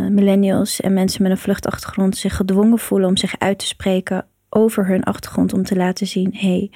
millennials 0.09 0.81
en 0.81 0.93
mensen 0.93 1.21
met 1.23 1.31
een 1.31 1.37
vluchtachtergrond 1.37 2.17
zich 2.17 2.35
gedwongen 2.35 2.79
voelen 2.79 3.07
om 3.07 3.17
zich 3.17 3.35
uit 3.37 3.59
te 3.59 3.67
spreken 3.67 4.25
over 4.49 4.87
hun 4.87 5.03
achtergrond. 5.03 5.53
Om 5.53 5.63
te 5.63 5.75
laten 5.75 6.07
zien, 6.07 6.33
hey, 6.33 6.71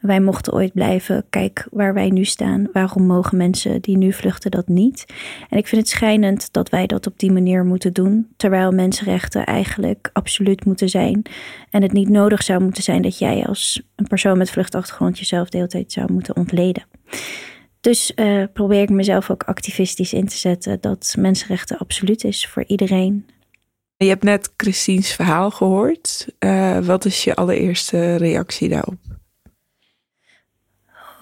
wij 0.00 0.20
mochten 0.20 0.52
ooit 0.52 0.72
blijven. 0.72 1.24
Kijk 1.30 1.66
waar 1.70 1.94
wij 1.94 2.08
nu 2.08 2.24
staan. 2.24 2.68
Waarom 2.72 3.06
mogen 3.06 3.36
mensen 3.36 3.80
die 3.80 3.96
nu 3.96 4.12
vluchten 4.12 4.50
dat 4.50 4.68
niet? 4.68 5.04
En 5.48 5.58
ik 5.58 5.66
vind 5.66 5.80
het 5.80 5.90
schijnend 5.90 6.52
dat 6.52 6.68
wij 6.68 6.86
dat 6.86 7.06
op 7.06 7.18
die 7.18 7.32
manier 7.32 7.64
moeten 7.64 7.92
doen. 7.92 8.28
Terwijl 8.36 8.72
mensenrechten 8.72 9.46
eigenlijk 9.46 10.10
absoluut 10.12 10.64
moeten 10.64 10.88
zijn. 10.88 11.22
En 11.70 11.82
het 11.82 11.92
niet 11.92 12.08
nodig 12.08 12.42
zou 12.42 12.62
moeten 12.62 12.82
zijn 12.82 13.02
dat 13.02 13.18
jij 13.18 13.46
als 13.46 13.82
een 13.96 14.06
persoon 14.06 14.38
met 14.38 14.50
vluchtachtergrond 14.50 15.18
jezelf 15.18 15.48
de 15.48 15.56
hele 15.56 15.68
tijd 15.68 15.92
zou 15.92 16.12
moeten 16.12 16.36
ontleden. 16.36 16.86
Dus 17.80 18.12
uh, 18.16 18.44
probeer 18.52 18.82
ik 18.82 18.90
mezelf 18.90 19.30
ook 19.30 19.42
activistisch 19.42 20.12
in 20.12 20.26
te 20.26 20.36
zetten 20.36 20.80
dat 20.80 21.14
mensenrechten 21.18 21.78
absoluut 21.78 22.24
is 22.24 22.46
voor 22.46 22.64
iedereen. 22.66 23.26
Je 23.96 24.08
hebt 24.08 24.22
net 24.22 24.52
Christine's 24.56 25.12
verhaal 25.12 25.50
gehoord. 25.50 26.26
Uh, 26.38 26.78
wat 26.78 27.04
is 27.04 27.24
je 27.24 27.34
allereerste 27.34 28.16
reactie 28.16 28.68
daarop? 28.68 28.98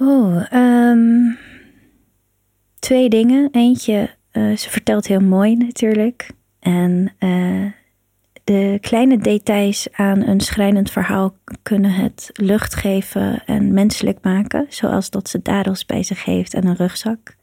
Oh, 0.07 0.53
um, 0.53 1.39
twee 2.79 3.09
dingen. 3.09 3.49
Eentje, 3.53 4.11
uh, 4.33 4.57
ze 4.57 4.71
vertelt 4.71 5.07
heel 5.07 5.21
mooi 5.21 5.57
natuurlijk. 5.57 6.31
En 6.61 7.13
uh, 7.19 7.71
de 8.45 8.79
kleine 8.81 9.19
details 9.19 9.89
aan 9.93 10.23
een 10.23 10.41
schrijnend 10.41 10.91
verhaal 10.91 11.37
kunnen 11.63 11.91
het 11.91 12.31
lucht 12.33 12.75
geven 12.75 13.43
en 13.47 13.73
menselijk 13.73 14.19
maken. 14.23 14.67
Zoals 14.69 15.11
dat 15.11 15.29
ze 15.29 15.43
dadels 15.43 15.87
bij 15.87 16.03
zich 16.03 16.25
heeft 16.25 16.55
en 16.55 16.67
een 16.67 16.77
rugzak. 16.77 17.37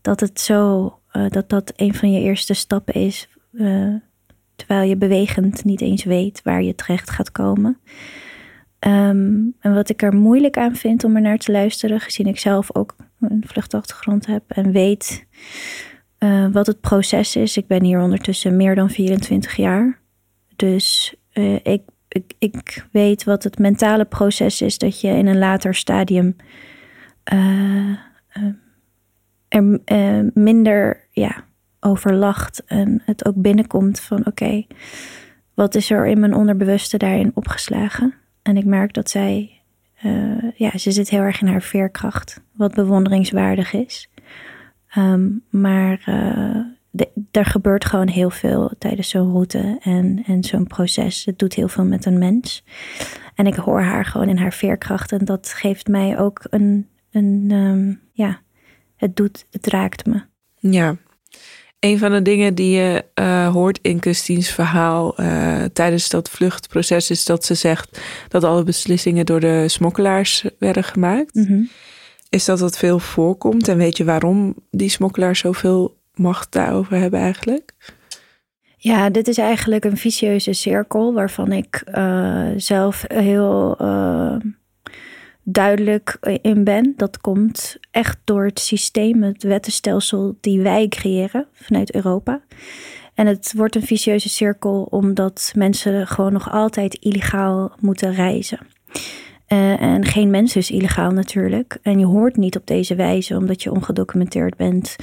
Dat 0.00 0.20
het 0.20 0.40
zo, 0.40 0.84
uh, 1.12 1.30
dat 1.30 1.48
dat 1.48 1.72
een 1.76 1.94
van 1.94 2.12
je 2.12 2.20
eerste 2.20 2.54
stappen 2.54 2.94
is. 2.94 3.28
terwijl 4.56 4.88
je 4.88 4.96
bewegend 4.96 5.64
niet 5.64 5.80
eens 5.80 6.04
weet 6.04 6.40
waar 6.44 6.62
je 6.62 6.74
terecht 6.74 7.10
gaat 7.10 7.32
komen. 7.32 7.78
Um, 8.86 9.54
en 9.60 9.74
wat 9.74 9.88
ik 9.88 10.02
er 10.02 10.14
moeilijk 10.14 10.56
aan 10.56 10.76
vind 10.76 11.04
om 11.04 11.16
er 11.16 11.22
naar 11.22 11.38
te 11.38 11.52
luisteren, 11.52 12.00
gezien 12.00 12.26
ik 12.26 12.38
zelf 12.38 12.74
ook 12.74 12.96
een 13.20 13.44
vluchtachtergrond 13.46 14.26
heb 14.26 14.42
en 14.48 14.72
weet 14.72 15.26
uh, 16.18 16.46
wat 16.52 16.66
het 16.66 16.80
proces 16.80 17.36
is. 17.36 17.56
Ik 17.56 17.66
ben 17.66 17.84
hier 17.84 18.00
ondertussen 18.00 18.56
meer 18.56 18.74
dan 18.74 18.90
24 18.90 19.56
jaar. 19.56 20.00
Dus 20.56 21.14
uh, 21.32 21.54
ik, 21.54 21.82
ik, 22.08 22.32
ik 22.38 22.86
weet 22.92 23.24
wat 23.24 23.42
het 23.42 23.58
mentale 23.58 24.04
proces 24.04 24.62
is 24.62 24.78
dat 24.78 25.00
je 25.00 25.08
in 25.08 25.26
een 25.26 25.38
later 25.38 25.74
stadium 25.74 26.36
uh, 27.32 27.96
er 29.48 29.80
minder 30.34 31.06
ja, 31.10 31.44
over 31.80 32.14
lacht 32.14 32.64
en 32.64 33.02
het 33.04 33.26
ook 33.26 33.36
binnenkomt 33.36 34.00
van 34.00 34.26
oké, 34.26 34.66
wat 35.54 35.74
is 35.74 35.90
er 35.90 36.06
in 36.06 36.20
mijn 36.20 36.34
onderbewuste 36.34 36.96
daarin 36.96 37.30
opgeslagen? 37.34 38.14
En 38.48 38.56
ik 38.56 38.64
merk 38.64 38.92
dat 38.92 39.10
zij, 39.10 39.60
uh, 40.04 40.50
ja, 40.54 40.78
ze 40.78 40.92
zit 40.92 41.08
heel 41.08 41.20
erg 41.20 41.40
in 41.40 41.46
haar 41.46 41.62
veerkracht, 41.62 42.40
wat 42.52 42.74
bewonderingswaardig 42.74 43.72
is. 43.72 44.10
Um, 44.96 45.44
maar 45.50 46.04
uh, 46.08 47.06
er 47.30 47.44
gebeurt 47.44 47.84
gewoon 47.84 48.08
heel 48.08 48.30
veel 48.30 48.72
tijdens 48.78 49.08
zo'n 49.08 49.30
route 49.30 49.78
en, 49.82 50.22
en 50.26 50.44
zo'n 50.44 50.66
proces. 50.66 51.24
Het 51.24 51.38
doet 51.38 51.54
heel 51.54 51.68
veel 51.68 51.84
met 51.84 52.04
een 52.04 52.18
mens. 52.18 52.64
En 53.34 53.46
ik 53.46 53.54
hoor 53.54 53.82
haar 53.82 54.04
gewoon 54.04 54.28
in 54.28 54.38
haar 54.38 54.52
veerkracht. 54.52 55.12
En 55.12 55.24
dat 55.24 55.48
geeft 55.48 55.88
mij 55.88 56.18
ook 56.18 56.40
een, 56.50 56.88
een 57.10 57.50
um, 57.50 58.00
ja, 58.12 58.40
het 58.96 59.16
doet, 59.16 59.46
het 59.50 59.66
raakt 59.66 60.06
me. 60.06 60.22
Ja, 60.54 60.96
een 61.80 61.98
van 61.98 62.12
de 62.12 62.22
dingen 62.22 62.54
die 62.54 62.76
je 62.76 63.04
uh, 63.20 63.52
hoort 63.52 63.78
in 63.82 64.00
Christine's 64.00 64.50
verhaal 64.50 65.20
uh, 65.20 65.64
tijdens 65.72 66.08
dat 66.08 66.30
vluchtproces 66.30 67.10
is 67.10 67.24
dat 67.24 67.44
ze 67.44 67.54
zegt 67.54 68.00
dat 68.28 68.44
alle 68.44 68.62
beslissingen 68.62 69.26
door 69.26 69.40
de 69.40 69.68
smokkelaars 69.68 70.44
werden 70.58 70.84
gemaakt. 70.84 71.34
Mm 71.34 71.46
-hmm. 71.46 71.68
is 72.28 72.44
dat 72.44 72.58
dat 72.58 72.78
veel 72.78 72.98
voorkomt? 72.98 73.68
En 73.68 73.76
weet 73.76 73.96
je 73.96 74.04
waarom 74.04 74.54
die 74.70 74.88
smokkelaars 74.88 75.38
zoveel 75.38 75.96
macht 76.14 76.52
daarover 76.52 76.96
hebben 76.96 77.20
eigenlijk? 77.20 77.74
Ja, 78.76 79.10
dit 79.10 79.28
is 79.28 79.38
eigenlijk 79.38 79.84
een 79.84 79.96
vicieuze 79.96 80.52
cirkel 80.52 81.14
waarvan 81.14 81.52
ik 81.52 81.82
uh, 81.94 82.48
zelf 82.56 83.04
heel 83.06 83.76
duidelijk 85.52 86.18
in 86.42 86.64
ben. 86.64 86.94
Dat 86.96 87.20
komt 87.20 87.76
echt 87.90 88.18
door 88.24 88.44
het 88.44 88.60
systeem, 88.60 89.22
het 89.22 89.42
wettenstelsel 89.42 90.36
die 90.40 90.60
wij 90.60 90.88
creëren 90.88 91.46
vanuit 91.52 91.94
Europa. 91.94 92.40
En 93.14 93.26
het 93.26 93.52
wordt 93.56 93.74
een 93.74 93.82
vicieuze 93.82 94.28
cirkel 94.28 94.86
omdat 94.90 95.52
mensen 95.56 96.06
gewoon 96.06 96.32
nog 96.32 96.50
altijd 96.50 96.94
illegaal 96.94 97.72
moeten 97.80 98.12
reizen. 98.12 98.58
Uh, 99.48 99.82
en 99.82 100.04
geen 100.04 100.30
mens 100.30 100.56
is 100.56 100.70
illegaal 100.70 101.10
natuurlijk. 101.10 101.78
En 101.82 101.98
je 101.98 102.06
hoort 102.06 102.36
niet 102.36 102.56
op 102.56 102.66
deze 102.66 102.94
wijze, 102.94 103.36
omdat 103.36 103.62
je 103.62 103.72
ongedocumenteerd 103.72 104.56
bent, 104.56 104.96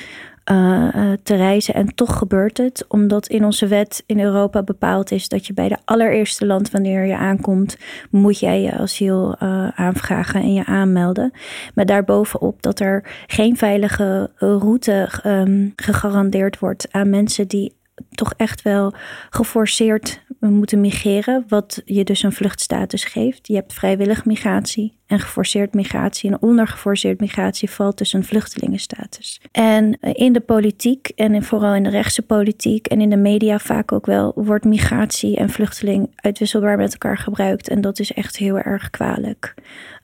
uh, 0.52 0.88
uh, 0.96 1.12
te 1.24 1.36
reizen. 1.36 1.74
En 1.74 1.96
toch 1.96 2.18
gebeurt 2.18 2.58
het, 2.58 2.86
omdat 2.88 3.28
in 3.28 3.46
onze 3.46 3.68
wet 3.68 4.04
in 4.06 4.20
Europa 4.20 4.64
bepaald 4.64 5.12
is 5.12 5.28
dat 5.28 5.48
je 5.48 5.54
bij 5.54 5.70
de 5.70 5.78
allereerste 5.86 6.46
land 6.46 6.72
wanneer 6.72 7.06
je 7.06 7.18
aankomt, 7.18 7.78
moet 8.10 8.40
jij 8.40 8.62
je 8.62 8.72
asiel 8.72 9.36
aanvragen 9.76 10.42
en 10.42 10.54
je 10.54 10.66
aanmelden. 10.66 11.32
Maar 11.74 11.86
daarbovenop 11.86 12.62
dat 12.62 12.80
er 12.80 13.04
geen 13.28 13.58
veilige 13.58 14.32
route 14.36 15.10
um, 15.26 15.74
gegarandeerd 15.76 16.60
wordt 16.60 16.88
aan 16.92 17.10
mensen 17.10 17.48
die 17.48 17.74
toch 18.10 18.34
echt 18.38 18.62
wel 18.62 18.94
geforceerd 19.30 20.24
moeten 20.40 20.82
migreren, 20.82 21.46
wat 21.48 21.82
je 21.86 22.04
dus 22.04 22.24
een 22.24 22.32
vluchtstatus 22.32 23.04
geeft. 23.04 23.48
Je 23.48 23.56
hebt 23.56 23.74
vrijwillig 23.74 24.26
migratie 24.26 24.98
en 25.08 25.20
geforceerd 25.20 25.74
migratie. 25.74 26.32
En 26.32 26.42
onder 26.42 26.68
geforceerd 26.68 27.20
migratie 27.20 27.70
valt 27.70 27.98
dus 27.98 28.14
een 28.14 28.24
vluchtelingenstatus. 28.24 29.42
En 29.52 30.00
in 30.00 30.34
de 30.34 30.40
politiek, 30.40 31.08
en 31.16 31.44
vooral 31.44 31.76
in 31.76 31.84
de 31.84 31.90
rechtse 31.90 32.22
politiek 32.22 32.88
en 32.88 33.02
in 33.02 33.10
de 33.10 33.18
media 33.18 33.60
vaak 33.60 33.92
ook 33.92 34.06
wel, 34.06 34.32
wordt 34.36 34.66
migratie 34.66 35.36
en 35.36 35.50
vluchteling 35.50 36.12
uitwisselbaar 36.16 36.78
met 36.78 36.92
elkaar 36.92 37.18
gebruikt. 37.18 37.70
En 37.70 37.82
dat 37.82 38.00
is 38.00 38.12
echt 38.12 38.38
heel 38.38 38.60
erg 38.60 38.90
kwalijk. 38.90 39.54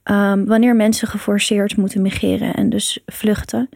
Um, 0.03 0.45
wanneer 0.45 0.75
mensen 0.75 1.07
geforceerd 1.07 1.77
moeten 1.77 2.01
migreren 2.01 2.53
en 2.53 2.69
dus 2.69 2.99
vluchten, 3.05 3.69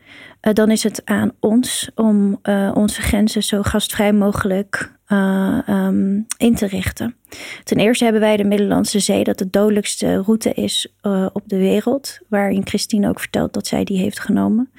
uh, 0.46 0.54
dan 0.54 0.72
is 0.72 0.84
het 0.84 1.02
aan 1.06 1.32
ons 1.40 1.92
om 1.96 2.40
uh, 2.44 2.72
onze 2.74 3.02
grenzen 3.02 3.44
zo 3.44 3.62
gastvrij 3.62 4.14
mogelijk 4.14 4.94
uh, 5.08 5.58
um, 5.70 6.26
in 6.38 6.56
te 6.56 6.68
richten. 6.68 7.16
Ten 7.64 7.78
eerste 7.78 8.04
hebben 8.04 8.22
wij 8.22 8.38
de 8.38 8.44
Middellandse 8.44 9.00
Zee, 9.00 9.24
dat 9.24 9.38
de 9.38 9.50
dodelijkste 9.50 10.16
route 10.16 10.54
is 10.54 10.94
op 11.34 11.42
de 11.46 11.58
wereld. 11.58 12.20
Waarin 12.30 12.68
Christine 12.68 13.10
ook 13.10 13.20
vertelt 13.20 13.54
dat 13.54 13.68
zij 13.68 13.84
die 13.84 13.98
heeft 13.98 14.20
genomen. 14.20 14.72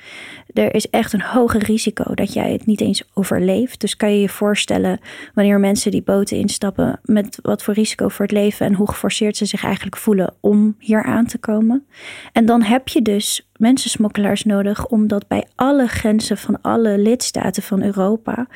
Er 0.52 0.74
is 0.74 0.90
echt 0.90 1.12
een 1.12 1.22
hoger 1.22 1.64
risico 1.64 2.14
dat 2.14 2.32
jij 2.32 2.52
het 2.52 2.66
niet 2.66 2.80
eens 2.80 3.10
overleeft. 3.14 3.80
Dus 3.80 3.96
kan 3.96 4.12
je 4.12 4.20
je 4.20 4.28
voorstellen 4.28 5.00
wanneer 5.34 5.60
mensen 5.60 5.90
die 5.90 6.02
boten 6.02 6.36
instappen, 6.36 7.00
met 7.02 7.38
wat 7.42 7.62
voor 7.62 7.74
risico 7.74 8.08
voor 8.08 8.24
het 8.24 8.34
leven 8.34 8.66
en 8.66 8.74
hoe 8.74 8.88
geforceerd 8.88 9.36
ze 9.36 9.44
zich 9.44 9.64
eigenlijk 9.64 9.96
voelen 9.96 10.34
om 10.40 10.76
hier 10.78 11.02
aan 11.02 11.26
te 11.26 11.38
komen. 11.38 11.86
En 12.32 12.46
dan 12.46 12.62
heb 12.62 12.88
je 12.88 13.02
dus 13.02 13.45
mensensmokkelaars 13.58 14.44
nodig, 14.44 14.86
omdat 14.86 15.28
bij 15.28 15.46
alle 15.54 15.86
grenzen 15.86 16.36
van 16.38 16.60
alle 16.60 16.98
lidstaten 16.98 17.62
van 17.62 17.82
Europa 17.82 18.46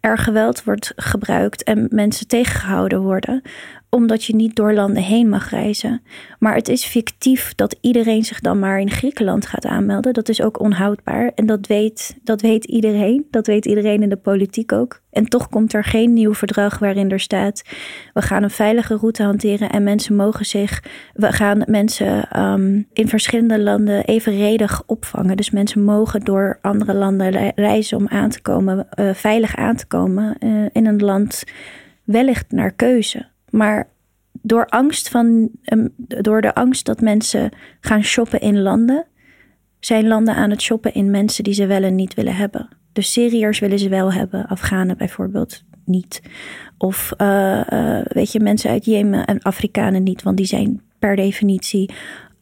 er 0.00 0.18
geweld 0.18 0.64
wordt 0.64 0.92
gebruikt 0.96 1.62
en 1.62 1.88
mensen 1.90 2.26
tegengehouden 2.26 3.00
worden 3.00 3.42
omdat 3.90 4.24
je 4.24 4.34
niet 4.34 4.56
door 4.56 4.72
landen 4.72 5.02
heen 5.02 5.28
mag 5.28 5.50
reizen. 5.50 6.02
Maar 6.38 6.54
het 6.54 6.68
is 6.68 6.84
fictief 6.84 7.54
dat 7.54 7.76
iedereen 7.80 8.24
zich 8.24 8.40
dan 8.40 8.58
maar 8.58 8.80
in 8.80 8.90
Griekenland 8.90 9.46
gaat 9.46 9.66
aanmelden. 9.66 10.12
Dat 10.12 10.28
is 10.28 10.42
ook 10.42 10.60
onhoudbaar. 10.60 11.32
En 11.34 11.46
dat 11.46 11.66
weet, 11.66 12.16
dat 12.22 12.40
weet 12.40 12.64
iedereen. 12.64 13.26
Dat 13.30 13.46
weet 13.46 13.66
iedereen 13.66 14.02
in 14.02 14.08
de 14.08 14.16
politiek 14.16 14.72
ook. 14.72 15.00
En 15.10 15.24
toch 15.24 15.48
komt 15.48 15.72
er 15.72 15.84
geen 15.84 16.12
nieuw 16.12 16.34
verdrag 16.34 16.78
waarin 16.78 17.10
er 17.10 17.20
staat: 17.20 17.62
we 18.14 18.22
gaan 18.22 18.42
een 18.42 18.50
veilige 18.50 18.96
route 18.96 19.22
hanteren 19.22 19.70
en 19.70 19.82
mensen 19.82 20.16
mogen 20.16 20.46
zich, 20.46 20.82
we 21.14 21.32
gaan 21.32 21.62
mensen 21.66 22.40
um, 22.40 22.86
in 22.92 23.08
verschillende 23.08 23.60
landen 23.60 24.04
evenredig 24.04 24.82
opvangen. 24.86 25.36
Dus 25.36 25.50
mensen 25.50 25.82
mogen 25.82 26.20
door 26.20 26.58
andere 26.62 26.94
landen 26.94 27.52
reizen 27.54 27.98
om 27.98 28.08
aan 28.08 28.30
te 28.30 28.42
komen, 28.42 28.86
uh, 29.00 29.14
veilig 29.14 29.56
aan 29.56 29.76
te 29.76 29.86
komen 29.86 30.36
uh, 30.40 30.66
in 30.72 30.86
een 30.86 31.00
land, 31.00 31.44
wellicht 32.04 32.52
naar 32.52 32.72
keuze. 32.72 33.26
Maar 33.50 33.88
door, 34.42 34.66
angst 34.66 35.08
van, 35.08 35.50
um, 35.64 35.92
door 35.96 36.40
de 36.40 36.54
angst 36.54 36.86
dat 36.86 37.00
mensen 37.00 37.50
gaan 37.80 38.02
shoppen 38.02 38.40
in 38.40 38.60
landen, 38.60 39.06
zijn 39.80 40.08
landen 40.08 40.34
aan 40.34 40.50
het 40.50 40.62
shoppen 40.62 40.94
in 40.94 41.10
mensen 41.10 41.44
die 41.44 41.54
ze 41.54 41.66
wel 41.66 41.82
en 41.82 41.94
niet 41.94 42.14
willen 42.14 42.36
hebben. 42.36 42.68
Dus 42.92 43.12
Syriërs 43.12 43.58
willen 43.58 43.78
ze 43.78 43.88
wel 43.88 44.12
hebben, 44.12 44.46
Afghanen 44.46 44.96
bijvoorbeeld 44.96 45.64
niet. 45.84 46.22
Of 46.78 47.12
uh, 47.18 47.60
uh, 47.72 48.00
weet 48.04 48.32
je, 48.32 48.40
mensen 48.40 48.70
uit 48.70 48.84
Jemen 48.84 49.24
en 49.24 49.42
Afrikanen 49.42 50.02
niet, 50.02 50.22
want 50.22 50.36
die 50.36 50.46
zijn 50.46 50.80
per 50.98 51.16
definitie 51.16 51.90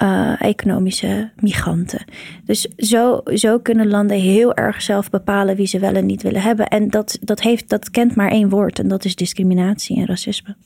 uh, 0.03 0.43
economische 0.43 1.31
migranten. 1.37 2.05
Dus 2.45 2.61
zo, 2.77 3.21
zo 3.35 3.59
kunnen 3.59 3.89
landen 3.89 4.21
heel 4.21 4.55
erg 4.55 4.83
zelf 4.83 5.11
bepalen 5.11 5.57
wie 5.57 5.67
ze 5.67 5.79
wel 5.79 5.95
en 5.95 6.07
niet 6.07 6.23
willen 6.23 6.43
hebben. 6.43 6.67
En 6.67 6.89
dat, 6.89 7.19
dat, 7.21 7.41
heeft, 7.41 7.69
dat 7.69 7.91
kent 7.91 8.15
maar 8.15 8.31
één 8.31 8.49
woord 8.49 8.79
en 8.79 8.89
dat 8.89 9.05
is 9.05 9.17
discriminatie 9.17 9.97
en 9.97 10.07
racisme 10.07 10.57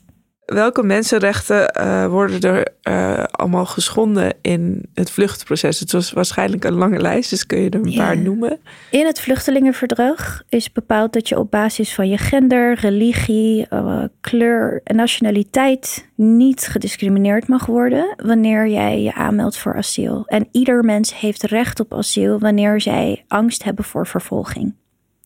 welke 0.53 0.83
mensenrechten 0.83 1.73
uh, 1.77 2.07
worden 2.07 2.41
er 2.41 2.67
uh, 2.89 3.23
allemaal 3.31 3.65
geschonden 3.65 4.33
in 4.41 4.85
het 4.93 5.11
vluchtproces? 5.11 5.79
Het 5.79 5.91
was 5.91 6.11
waarschijnlijk 6.11 6.63
een 6.63 6.73
lange 6.73 6.99
lijst, 6.99 7.29
dus 7.29 7.45
kun 7.45 7.61
je 7.61 7.69
er 7.69 7.79
een 7.79 7.91
ja. 7.91 8.05
paar 8.05 8.17
noemen? 8.17 8.59
In 8.89 9.05
het 9.05 9.19
vluchtelingenverdrag 9.19 10.43
is 10.49 10.71
bepaald 10.71 11.13
dat 11.13 11.29
je 11.29 11.39
op 11.39 11.51
basis 11.51 11.93
van 11.93 12.09
je 12.09 12.17
gender, 12.17 12.79
religie, 12.79 13.65
uh, 13.69 14.03
kleur 14.21 14.81
en 14.83 14.95
nationaliteit 14.95 16.09
niet 16.15 16.67
gediscrimineerd 16.67 17.47
mag 17.47 17.65
worden 17.65 18.15
wanneer 18.17 18.67
jij 18.67 19.01
je 19.01 19.13
aanmeldt 19.13 19.57
voor 19.57 19.75
asiel. 19.75 20.23
En 20.25 20.47
ieder 20.51 20.83
mens 20.83 21.19
heeft 21.19 21.43
recht 21.43 21.79
op 21.79 21.93
asiel 21.93 22.39
wanneer 22.39 22.81
zij 22.81 23.23
angst 23.27 23.63
hebben 23.63 23.85
voor 23.85 24.07
vervolging. 24.07 24.73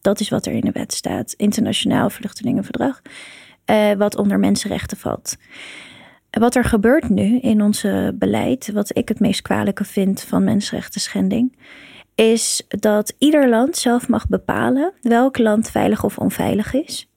Dat 0.02 0.20
is 0.20 0.30
wat 0.30 0.46
er 0.46 0.54
in 0.54 0.62
de 0.62 0.72
wet 0.72 0.94
staat. 0.94 1.34
Internationaal 1.38 2.10
Vluchtelingenverdrag 2.10 3.02
uh, 3.66 3.92
wat 3.92 4.16
onder 4.16 4.40
mensenrechten 4.40 4.98
valt. 4.98 5.36
Wat 6.30 6.56
er 6.56 6.64
gebeurt 6.64 7.10
nu 7.10 7.40
in 7.40 7.62
onze 7.62 8.16
beleid, 8.16 8.72
wat 8.74 8.98
ik 8.98 9.08
het 9.08 9.20
meest 9.20 9.42
kwalijke 9.42 9.84
vind 9.84 10.22
van 10.22 10.44
mensenrechten 10.44 11.02
schending, 11.02 11.58
is 12.16 12.66
dat 12.68 13.14
ieder 13.18 13.50
land 13.50 13.78
zelf 13.78 14.08
mag 14.08 14.28
bepalen 14.28 14.94
welk 15.02 15.38
land 15.38 15.72
veilig 15.72 16.04
of 16.04 16.18
onveilig 16.18 16.74
is. 16.74 17.10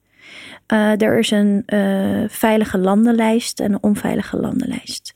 Uh, 0.73 1.01
er 1.01 1.19
is 1.19 1.31
een 1.31 1.63
uh, 1.65 2.23
veilige 2.27 2.77
landenlijst 2.77 3.59
en 3.59 3.71
een 3.71 3.83
onveilige 3.83 4.37
landenlijst. 4.37 5.13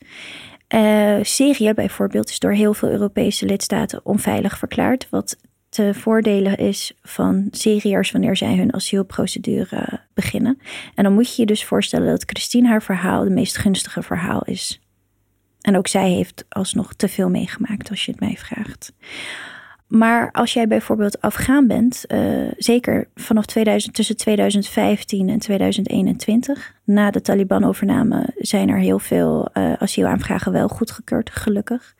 Uh, 0.75 1.17
Syrië 1.21 1.73
bijvoorbeeld 1.73 2.29
is 2.29 2.39
door 2.39 2.51
heel 2.51 2.73
veel 2.73 2.89
Europese 2.89 3.45
lidstaten 3.45 3.99
onveilig 4.03 4.57
verklaard, 4.57 5.07
wat 5.09 5.37
te 5.73 5.93
voordelen 5.93 6.57
is 6.57 6.93
van 7.01 7.47
Syriërs 7.51 8.11
wanneer 8.11 8.35
zij 8.35 8.55
hun 8.55 8.73
asielprocedure 8.73 9.99
beginnen. 10.13 10.59
En 10.95 11.03
dan 11.03 11.13
moet 11.13 11.35
je 11.35 11.41
je 11.41 11.47
dus 11.47 11.65
voorstellen 11.65 12.07
dat 12.07 12.23
Christine 12.25 12.67
haar 12.67 12.83
verhaal 12.83 13.23
de 13.23 13.29
meest 13.29 13.57
gunstige 13.57 14.01
verhaal 14.01 14.41
is. 14.41 14.81
En 15.61 15.77
ook 15.77 15.87
zij 15.87 16.09
heeft 16.09 16.45
alsnog 16.49 16.93
te 16.93 17.07
veel 17.07 17.29
meegemaakt 17.29 17.89
als 17.89 18.05
je 18.05 18.11
het 18.11 18.19
mij 18.19 18.35
vraagt. 18.37 18.93
Maar 19.87 20.31
als 20.31 20.53
jij 20.53 20.67
bijvoorbeeld 20.67 21.21
Afghaan 21.21 21.67
bent, 21.67 22.03
uh, 22.07 22.51
zeker 22.57 23.09
vanaf 23.15 23.45
2000, 23.45 23.93
tussen 23.93 24.17
2015 24.17 25.29
en 25.29 25.39
2021, 25.39 26.73
na 26.83 27.11
de 27.11 27.21
Taliban-overname, 27.21 28.29
zijn 28.35 28.69
er 28.69 28.79
heel 28.79 28.99
veel 28.99 29.49
uh, 29.53 29.73
asielaanvragen 29.73 30.51
wel 30.51 30.67
goedgekeurd, 30.67 31.29
gelukkig. 31.29 31.95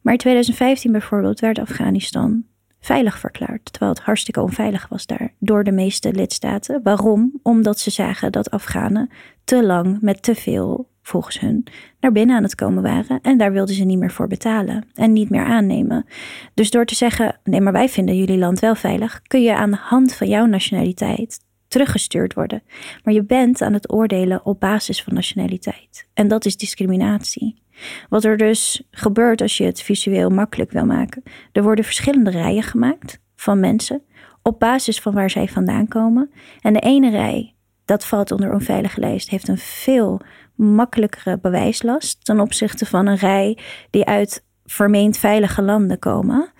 Maar 0.00 0.12
in 0.12 0.18
2015 0.18 0.92
bijvoorbeeld 0.92 1.40
werd 1.40 1.58
Afghanistan 1.58 2.44
veilig 2.88 3.18
verklaard, 3.18 3.64
terwijl 3.72 3.92
het 3.92 4.02
hartstikke 4.02 4.42
onveilig 4.42 4.88
was 4.88 5.06
daar 5.06 5.34
door 5.38 5.64
de 5.64 5.72
meeste 5.72 6.12
lidstaten. 6.12 6.80
Waarom? 6.82 7.38
Omdat 7.42 7.78
ze 7.78 7.90
zagen 7.90 8.32
dat 8.32 8.50
Afghanen 8.50 9.10
te 9.44 9.66
lang 9.66 9.98
met 10.00 10.22
te 10.22 10.34
veel, 10.34 10.88
volgens 11.02 11.40
hun, 11.40 11.66
naar 12.00 12.12
binnen 12.12 12.36
aan 12.36 12.42
het 12.42 12.54
komen 12.54 12.82
waren 12.82 13.20
en 13.20 13.38
daar 13.38 13.52
wilden 13.52 13.74
ze 13.74 13.84
niet 13.84 13.98
meer 13.98 14.10
voor 14.10 14.26
betalen 14.26 14.84
en 14.94 15.12
niet 15.12 15.30
meer 15.30 15.44
aannemen. 15.44 16.06
Dus 16.54 16.70
door 16.70 16.84
te 16.84 16.94
zeggen: 16.94 17.40
nee, 17.44 17.60
maar 17.60 17.72
wij 17.72 17.88
vinden 17.88 18.16
jullie 18.16 18.38
land 18.38 18.60
wel 18.60 18.74
veilig, 18.74 19.20
kun 19.22 19.42
je 19.42 19.54
aan 19.54 19.70
de 19.70 19.78
hand 19.80 20.14
van 20.14 20.28
jouw 20.28 20.46
nationaliteit 20.46 21.38
teruggestuurd 21.68 22.34
worden. 22.34 22.62
Maar 23.04 23.14
je 23.14 23.24
bent 23.24 23.62
aan 23.62 23.72
het 23.72 23.92
oordelen 23.92 24.44
op 24.44 24.60
basis 24.60 25.02
van 25.02 25.14
nationaliteit. 25.14 26.08
En 26.14 26.28
dat 26.28 26.44
is 26.44 26.56
discriminatie. 26.56 27.62
Wat 28.08 28.24
er 28.24 28.36
dus 28.36 28.82
gebeurt 28.90 29.40
als 29.40 29.56
je 29.56 29.64
het 29.64 29.82
visueel 29.82 30.30
makkelijk 30.30 30.72
wil 30.72 30.84
maken. 30.84 31.22
Er 31.52 31.62
worden 31.62 31.84
verschillende 31.84 32.30
rijen 32.30 32.62
gemaakt 32.62 33.20
van 33.36 33.60
mensen 33.60 34.02
op 34.42 34.58
basis 34.58 35.00
van 35.00 35.14
waar 35.14 35.30
zij 35.30 35.48
vandaan 35.48 35.88
komen. 35.88 36.30
En 36.60 36.72
de 36.72 36.80
ene 36.80 37.10
rij, 37.10 37.54
dat 37.84 38.06
valt 38.06 38.30
onder 38.30 38.52
onveilige 38.52 39.00
lijst, 39.00 39.30
heeft 39.30 39.48
een 39.48 39.58
veel 39.58 40.20
makkelijkere 40.54 41.38
bewijslast 41.38 42.24
ten 42.24 42.40
opzichte 42.40 42.86
van 42.86 43.06
een 43.06 43.16
rij 43.16 43.58
die 43.90 44.04
uit 44.04 44.44
vermeend 44.64 45.18
veilige 45.18 45.62
landen 45.62 45.98
komen, 45.98 46.52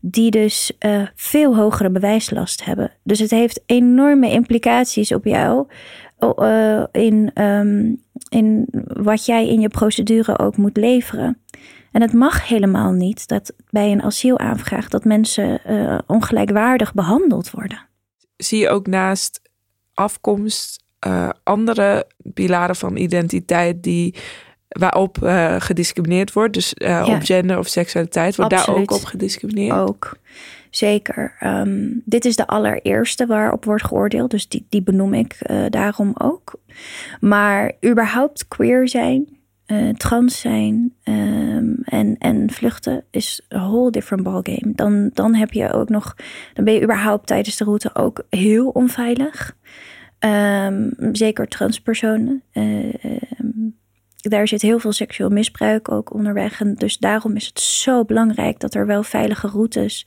die 0.00 0.30
dus 0.30 0.72
uh, 0.86 1.06
veel 1.14 1.56
hogere 1.56 1.90
bewijslast 1.90 2.64
hebben. 2.64 2.92
Dus 3.02 3.18
het 3.18 3.30
heeft 3.30 3.62
enorme 3.66 4.30
implicaties 4.30 5.12
op 5.12 5.24
jou 5.24 5.66
uh, 6.38 6.84
in, 6.92 7.42
um, 7.42 8.02
in 8.28 8.66
wat 8.86 9.26
jij 9.26 9.48
in 9.48 9.60
je 9.60 9.68
procedure 9.68 10.38
ook 10.38 10.56
moet 10.56 10.76
leveren. 10.76 11.40
En 11.92 12.02
het 12.02 12.12
mag 12.12 12.48
helemaal 12.48 12.92
niet 12.92 13.28
dat 13.28 13.52
bij 13.70 13.92
een 13.92 14.02
asielaanvraag 14.02 14.88
dat 14.88 15.04
mensen 15.04 15.60
uh, 15.66 15.98
ongelijkwaardig 16.06 16.94
behandeld 16.94 17.50
worden. 17.50 17.86
Zie 18.36 18.58
je 18.58 18.68
ook 18.68 18.86
naast 18.86 19.40
afkomst 19.94 20.84
uh, 21.06 21.28
andere 21.42 22.06
pilaren 22.34 22.76
van 22.76 22.96
identiteit 22.96 23.82
die 23.82 24.14
waarop 24.68 25.18
uh, 25.22 25.56
gediscrimineerd 25.58 26.32
wordt. 26.32 26.54
Dus 26.54 26.74
uh, 26.76 26.88
ja. 26.88 27.14
op 27.14 27.22
gender 27.22 27.58
of 27.58 27.68
seksualiteit 27.68 28.36
wordt 28.36 28.52
Absoluut. 28.52 28.88
daar 28.88 28.96
ook 28.96 29.02
op 29.02 29.04
gediscrimineerd. 29.08 29.76
Ook, 29.76 30.18
zeker. 30.76 31.36
Um, 31.40 32.02
dit 32.04 32.24
is 32.24 32.36
de 32.36 32.46
allereerste 32.46 33.26
waarop 33.26 33.64
wordt 33.64 33.84
geoordeeld. 33.84 34.30
Dus 34.30 34.48
die, 34.48 34.66
die 34.68 34.82
benoem 34.82 35.14
ik 35.14 35.36
uh, 35.50 35.64
daarom 35.68 36.12
ook. 36.18 36.60
Maar 37.20 37.72
überhaupt 37.84 38.48
queer 38.48 38.88
zijn, 38.88 39.38
trans 39.96 40.40
zijn 40.40 40.94
um, 41.04 41.78
en, 41.84 42.16
en 42.18 42.50
vluchten 42.50 43.04
is 43.10 43.44
een 43.48 43.60
whole 43.60 43.90
different 43.90 44.22
ballgame. 44.22 44.72
Dan, 44.74 45.10
dan 45.12 45.34
heb 45.34 45.52
je 45.52 45.72
ook 45.72 45.88
nog, 45.88 46.16
dan 46.54 46.64
ben 46.64 46.74
je 46.74 46.82
überhaupt 46.82 47.26
tijdens 47.26 47.56
de 47.56 47.64
route 47.64 47.94
ook 47.94 48.26
heel 48.30 48.68
onveilig. 48.68 49.56
Um, 50.20 50.94
zeker 51.12 51.48
transpersonen. 51.48 52.42
Um, 52.52 53.76
daar 54.16 54.48
zit 54.48 54.62
heel 54.62 54.78
veel 54.78 54.92
seksueel 54.92 55.30
misbruik 55.30 55.90
ook 55.90 56.14
onderweg. 56.14 56.60
En 56.60 56.74
dus 56.74 56.98
daarom 56.98 57.36
is 57.36 57.46
het 57.46 57.60
zo 57.60 58.04
belangrijk 58.04 58.60
dat 58.60 58.74
er 58.74 58.86
wel 58.86 59.02
veilige 59.02 59.46
routes 59.46 60.06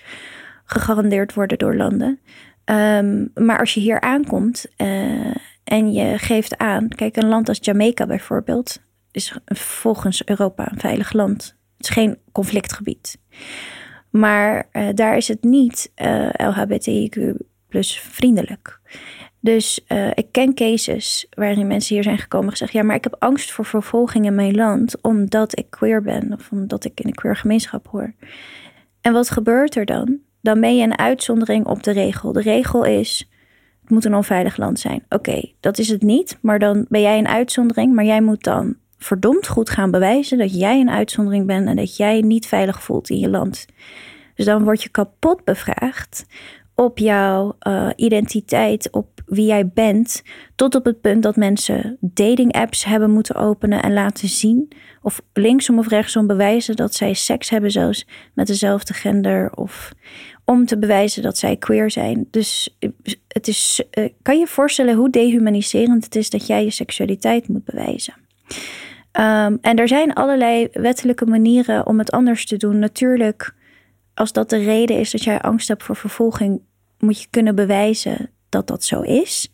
gegarandeerd 0.69 1.33
worden 1.33 1.57
door 1.57 1.75
landen. 1.75 2.19
Um, 2.65 3.31
maar 3.33 3.59
als 3.59 3.73
je 3.73 3.79
hier 3.79 4.01
aankomt 4.01 4.65
uh, 4.77 5.35
en 5.63 5.91
je 5.91 6.17
geeft 6.17 6.57
aan, 6.57 6.87
kijk, 6.87 7.15
een 7.15 7.27
land 7.27 7.49
als 7.49 7.57
Jamaica 7.61 8.05
bijvoorbeeld, 8.05 8.81
is 9.11 9.37
volgens 9.45 10.25
Europa 10.25 10.71
een 10.71 10.79
veilig 10.79 11.13
land. 11.13 11.57
Het 11.77 11.87
is 11.87 11.93
geen 11.93 12.17
conflictgebied. 12.31 13.17
Maar 14.09 14.69
uh, 14.73 14.87
daar 14.93 15.17
is 15.17 15.27
het 15.27 15.43
niet 15.43 15.91
uh, 15.95 16.29
eh, 16.33 16.55
LHBTIQ 16.55 17.35
plus 17.67 17.99
vriendelijk. 17.99 18.79
Dus 19.39 19.85
ik 20.13 20.31
ken 20.31 20.53
cases 20.53 21.27
waarin 21.29 21.67
mensen 21.67 21.95
hier 21.95 22.03
zijn 22.03 22.17
gekomen 22.17 22.45
en 22.45 22.51
gezegd: 22.51 22.71
ja, 22.71 22.83
maar 22.83 22.95
ik 22.95 23.03
heb 23.03 23.15
angst 23.19 23.51
voor 23.51 23.65
vervolging 23.65 24.25
in 24.25 24.35
mijn 24.35 24.55
land 24.55 25.01
omdat 25.01 25.57
ik 25.57 25.69
queer 25.69 26.01
ben 26.01 26.33
of 26.33 26.51
omdat 26.51 26.85
ik 26.85 26.99
in 26.99 27.07
een 27.07 27.15
queer 27.15 27.35
gemeenschap 27.35 27.87
hoor. 27.87 28.13
En 29.01 29.13
wat 29.13 29.29
gebeurt 29.29 29.75
er 29.75 29.85
dan? 29.85 30.19
Dan 30.41 30.59
ben 30.59 30.77
je 30.77 30.83
een 30.83 30.97
uitzondering 30.97 31.65
op 31.65 31.83
de 31.83 31.91
regel. 31.91 32.31
De 32.31 32.41
regel 32.41 32.85
is: 32.85 33.29
het 33.81 33.89
moet 33.89 34.05
een 34.05 34.15
onveilig 34.15 34.57
land 34.57 34.79
zijn. 34.79 35.03
Oké, 35.09 35.51
dat 35.59 35.77
is 35.77 35.89
het 35.89 36.01
niet, 36.01 36.37
maar 36.41 36.59
dan 36.59 36.85
ben 36.89 37.01
jij 37.01 37.17
een 37.17 37.27
uitzondering, 37.27 37.93
maar 37.93 38.05
jij 38.05 38.21
moet 38.21 38.43
dan 38.43 38.75
verdomd 38.97 39.47
goed 39.47 39.69
gaan 39.69 39.91
bewijzen 39.91 40.37
dat 40.37 40.59
jij 40.59 40.79
een 40.79 40.89
uitzondering 40.89 41.45
bent 41.45 41.67
en 41.67 41.75
dat 41.75 41.97
jij 41.97 42.21
niet 42.21 42.47
veilig 42.47 42.83
voelt 42.83 43.09
in 43.09 43.19
je 43.19 43.29
land. 43.29 43.65
Dus 44.35 44.45
dan 44.45 44.63
word 44.63 44.83
je 44.83 44.89
kapot 44.89 45.43
bevraagd 45.43 46.25
op 46.79 46.97
jouw 46.97 47.57
uh, 47.67 47.89
identiteit, 47.95 48.91
op 48.91 49.07
wie 49.25 49.45
jij 49.45 49.67
bent, 49.67 50.21
tot 50.55 50.75
op 50.75 50.85
het 50.85 51.01
punt 51.01 51.23
dat 51.23 51.35
mensen 51.35 51.97
dating 51.99 52.53
apps 52.53 52.85
hebben 52.85 53.11
moeten 53.11 53.35
openen 53.35 53.81
en 53.81 53.93
laten 53.93 54.27
zien, 54.27 54.71
of 55.01 55.21
linksom 55.33 55.77
of 55.79 55.87
rechtsom 55.87 56.27
bewijzen 56.27 56.75
dat 56.75 56.93
zij 56.93 57.13
seks 57.13 57.49
hebben, 57.49 57.71
zelfs 57.71 58.07
met 58.33 58.47
dezelfde 58.47 58.93
gender, 58.93 59.51
of 59.55 59.91
om 60.45 60.65
te 60.65 60.77
bewijzen 60.77 61.23
dat 61.23 61.37
zij 61.37 61.55
queer 61.57 61.91
zijn. 61.91 62.27
Dus 62.31 62.77
het 63.27 63.47
is, 63.47 63.83
uh, 63.97 64.09
kan 64.21 64.39
je 64.39 64.47
voorstellen 64.47 64.95
hoe 64.95 65.09
dehumaniserend 65.09 66.03
het 66.03 66.15
is 66.15 66.29
dat 66.29 66.47
jij 66.47 66.63
je 66.63 66.71
seksualiteit 66.71 67.47
moet 67.47 67.63
bewijzen? 67.63 68.13
Um, 69.11 69.57
en 69.61 69.75
er 69.75 69.87
zijn 69.87 70.13
allerlei 70.13 70.67
wettelijke 70.71 71.25
manieren 71.25 71.85
om 71.85 71.99
het 71.99 72.11
anders 72.11 72.45
te 72.45 72.57
doen. 72.57 72.79
Natuurlijk, 72.79 73.55
als 74.13 74.31
dat 74.31 74.49
de 74.49 74.57
reden 74.57 74.97
is 74.99 75.11
dat 75.11 75.23
jij 75.23 75.41
angst 75.41 75.67
hebt 75.67 75.83
voor 75.83 75.95
vervolging, 75.95 76.61
moet 76.99 77.21
je 77.21 77.27
kunnen 77.29 77.55
bewijzen 77.55 78.29
dat 78.49 78.67
dat 78.67 78.83
zo 78.83 79.01
is. 79.01 79.51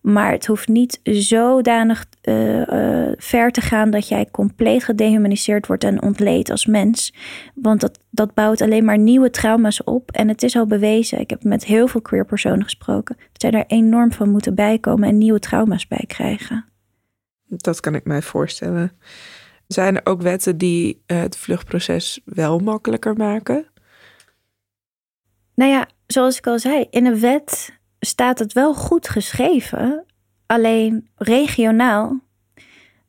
Maar 0.00 0.32
het 0.32 0.46
hoeft 0.46 0.68
niet 0.68 1.00
zodanig 1.02 2.06
uh, 2.22 2.66
uh, 2.66 3.12
ver 3.16 3.50
te 3.50 3.60
gaan 3.60 3.90
dat 3.90 4.08
jij 4.08 4.28
compleet 4.30 4.84
gedehumaniseerd 4.84 5.66
wordt 5.66 5.84
en 5.84 6.02
ontleed 6.02 6.50
als 6.50 6.66
mens. 6.66 7.14
Want 7.54 7.80
dat, 7.80 7.98
dat 8.10 8.34
bouwt 8.34 8.60
alleen 8.60 8.84
maar 8.84 8.98
nieuwe 8.98 9.30
trauma's 9.30 9.84
op. 9.84 10.10
En 10.10 10.28
het 10.28 10.42
is 10.42 10.56
al 10.56 10.66
bewezen. 10.66 11.20
Ik 11.20 11.30
heb 11.30 11.44
met 11.44 11.64
heel 11.64 11.88
veel 11.88 12.00
queer 12.00 12.24
personen 12.24 12.62
gesproken. 12.62 13.16
Dat 13.16 13.40
zij 13.40 13.50
daar 13.50 13.64
enorm 13.66 14.12
van 14.12 14.30
moeten 14.30 14.54
bijkomen 14.54 15.08
en 15.08 15.18
nieuwe 15.18 15.38
trauma's 15.38 15.86
bij 15.86 16.04
krijgen. 16.06 16.64
Dat 17.44 17.80
kan 17.80 17.94
ik 17.94 18.04
mij 18.04 18.22
voorstellen. 18.22 18.92
Zijn 19.66 19.96
er 19.96 20.06
ook 20.06 20.22
wetten 20.22 20.58
die 20.58 21.02
uh, 21.06 21.20
het 21.20 21.36
vluchtproces 21.36 22.20
wel 22.24 22.58
makkelijker 22.58 23.16
maken? 23.16 23.66
Nou 25.58 25.70
ja, 25.70 25.88
zoals 26.06 26.38
ik 26.38 26.46
al 26.46 26.58
zei, 26.58 26.86
in 26.90 27.06
een 27.06 27.20
wet 27.20 27.78
staat 28.00 28.38
het 28.38 28.52
wel 28.52 28.74
goed 28.74 29.08
geschreven. 29.08 30.04
Alleen 30.46 31.08
regionaal, 31.14 32.20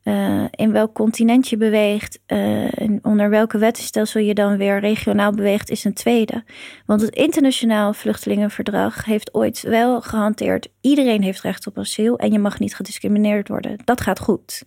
uh, 0.04 0.44
in 0.50 0.72
welk 0.72 0.94
continent 0.94 1.48
je 1.48 1.56
beweegt, 1.56 2.20
uh, 2.26 2.98
onder 3.02 3.30
welke 3.30 3.58
wettenstelsel 3.58 4.20
je 4.20 4.34
dan 4.34 4.56
weer 4.56 4.80
regionaal 4.80 5.32
beweegt, 5.32 5.70
is 5.70 5.84
een 5.84 5.94
tweede. 5.94 6.44
Want 6.86 7.00
het 7.00 7.14
internationaal 7.14 7.92
vluchtelingenverdrag 7.92 9.04
heeft 9.04 9.34
ooit 9.34 9.60
wel 9.60 10.00
gehanteerd: 10.00 10.68
iedereen 10.80 11.22
heeft 11.22 11.40
recht 11.40 11.66
op 11.66 11.78
asiel 11.78 12.18
en 12.18 12.32
je 12.32 12.38
mag 12.38 12.58
niet 12.58 12.76
gediscrimineerd 12.76 13.48
worden. 13.48 13.78
Dat 13.84 14.00
gaat 14.00 14.20
goed 14.20 14.64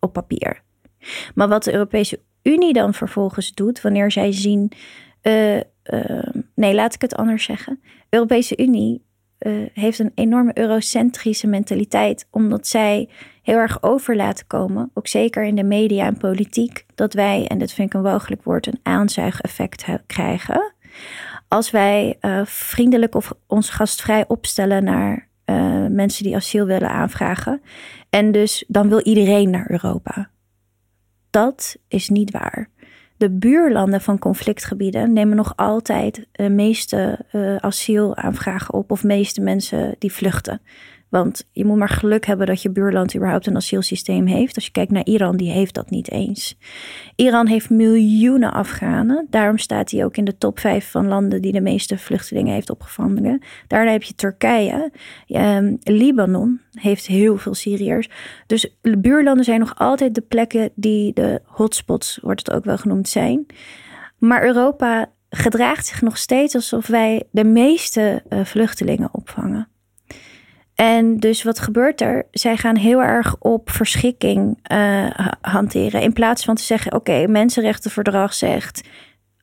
op 0.00 0.12
papier. 0.12 0.62
Maar 1.34 1.48
wat 1.48 1.64
de 1.64 1.72
Europese 1.72 2.20
Unie 2.42 2.72
dan 2.72 2.94
vervolgens 2.94 3.52
doet, 3.52 3.80
wanneer 3.80 4.10
zij 4.10 4.32
zien. 4.32 4.72
Uh, 5.22 5.60
nee, 6.54 6.74
laat 6.74 6.94
ik 6.94 7.00
het 7.00 7.14
anders 7.14 7.44
zeggen. 7.44 7.78
De 7.82 8.16
Europese 8.16 8.56
Unie 8.56 9.04
uh, 9.40 9.66
heeft 9.72 9.98
een 9.98 10.12
enorme 10.14 10.58
eurocentrische 10.58 11.46
mentaliteit, 11.46 12.28
omdat 12.30 12.66
zij 12.66 13.08
heel 13.42 13.56
erg 13.56 13.82
over 13.82 14.16
laten 14.16 14.46
komen, 14.46 14.90
ook 14.94 15.06
zeker 15.06 15.44
in 15.44 15.54
de 15.54 15.64
media 15.64 16.06
en 16.06 16.16
politiek, 16.16 16.86
dat 16.94 17.12
wij, 17.12 17.46
en 17.46 17.58
dat 17.58 17.72
vind 17.72 17.88
ik 17.88 17.94
een 17.94 18.10
wogelijk 18.10 18.42
woord, 18.42 18.66
een 18.66 18.80
aanzuigeffect 18.82 19.84
krijgen. 20.06 20.72
Als 21.48 21.70
wij 21.70 22.16
uh, 22.20 22.40
vriendelijk 22.44 23.14
of 23.14 23.32
ons 23.46 23.70
gastvrij 23.70 24.24
opstellen 24.28 24.84
naar 24.84 25.28
uh, 25.46 25.86
mensen 25.86 26.24
die 26.24 26.36
asiel 26.36 26.66
willen 26.66 26.90
aanvragen. 26.90 27.62
En 28.10 28.32
dus 28.32 28.64
dan 28.68 28.88
wil 28.88 29.00
iedereen 29.00 29.50
naar 29.50 29.70
Europa. 29.70 30.30
Dat 31.30 31.76
is 31.88 32.08
niet 32.08 32.30
waar 32.30 32.70
de 33.16 33.30
buurlanden 33.30 34.00
van 34.00 34.18
conflictgebieden 34.18 35.12
nemen 35.12 35.36
nog 35.36 35.52
altijd 35.56 36.26
de 36.32 36.48
meeste 36.48 37.18
uh, 37.32 37.56
asielaanvragen 37.56 38.74
op 38.74 38.90
of 38.90 39.04
meeste 39.04 39.40
mensen 39.40 39.94
die 39.98 40.12
vluchten. 40.12 40.60
Want 41.08 41.48
je 41.52 41.64
moet 41.64 41.78
maar 41.78 41.88
geluk 41.88 42.26
hebben 42.26 42.46
dat 42.46 42.62
je 42.62 42.70
buurland 42.70 43.16
überhaupt 43.16 43.46
een 43.46 43.56
asielsysteem 43.56 44.26
heeft. 44.26 44.54
Als 44.54 44.64
je 44.64 44.70
kijkt 44.70 44.92
naar 44.92 45.04
Iran, 45.04 45.36
die 45.36 45.50
heeft 45.50 45.74
dat 45.74 45.90
niet 45.90 46.10
eens. 46.10 46.58
Iran 47.14 47.46
heeft 47.46 47.70
miljoenen 47.70 48.52
Afghanen. 48.52 49.26
Daarom 49.30 49.58
staat 49.58 49.90
hij 49.90 50.04
ook 50.04 50.16
in 50.16 50.24
de 50.24 50.38
top 50.38 50.58
5 50.58 50.90
van 50.90 51.06
landen 51.06 51.42
die 51.42 51.52
de 51.52 51.60
meeste 51.60 51.98
vluchtelingen 51.98 52.54
heeft 52.54 52.70
opgevangen. 52.70 53.42
Daarna 53.66 53.90
heb 53.90 54.02
je 54.02 54.14
Turkije. 54.14 54.92
Um, 55.26 55.78
Libanon 55.82 56.60
heeft 56.72 57.06
heel 57.06 57.36
veel 57.36 57.54
Syriërs. 57.54 58.08
Dus 58.46 58.76
de 58.80 58.98
buurlanden 58.98 59.44
zijn 59.44 59.60
nog 59.60 59.78
altijd 59.78 60.14
de 60.14 60.20
plekken 60.20 60.70
die 60.74 61.12
de 61.12 61.40
hotspots, 61.44 62.18
wordt 62.22 62.46
het 62.46 62.56
ook 62.56 62.64
wel 62.64 62.78
genoemd, 62.78 63.08
zijn. 63.08 63.46
Maar 64.18 64.44
Europa 64.44 65.10
gedraagt 65.30 65.86
zich 65.86 66.02
nog 66.02 66.18
steeds 66.18 66.54
alsof 66.54 66.86
wij 66.86 67.22
de 67.30 67.44
meeste 67.44 68.22
uh, 68.28 68.44
vluchtelingen 68.44 69.08
opvangen. 69.12 69.68
En 70.76 71.16
dus 71.16 71.42
wat 71.42 71.58
gebeurt 71.58 72.00
er? 72.00 72.26
Zij 72.30 72.56
gaan 72.56 72.76
heel 72.76 73.02
erg 73.02 73.36
op 73.38 73.70
verschikking 73.70 74.58
uh, 74.72 75.06
hanteren. 75.40 76.02
In 76.02 76.12
plaats 76.12 76.44
van 76.44 76.54
te 76.54 76.62
zeggen: 76.62 76.94
oké, 76.94 77.26
mensenrechtenverdrag 77.26 78.34
zegt. 78.34 78.88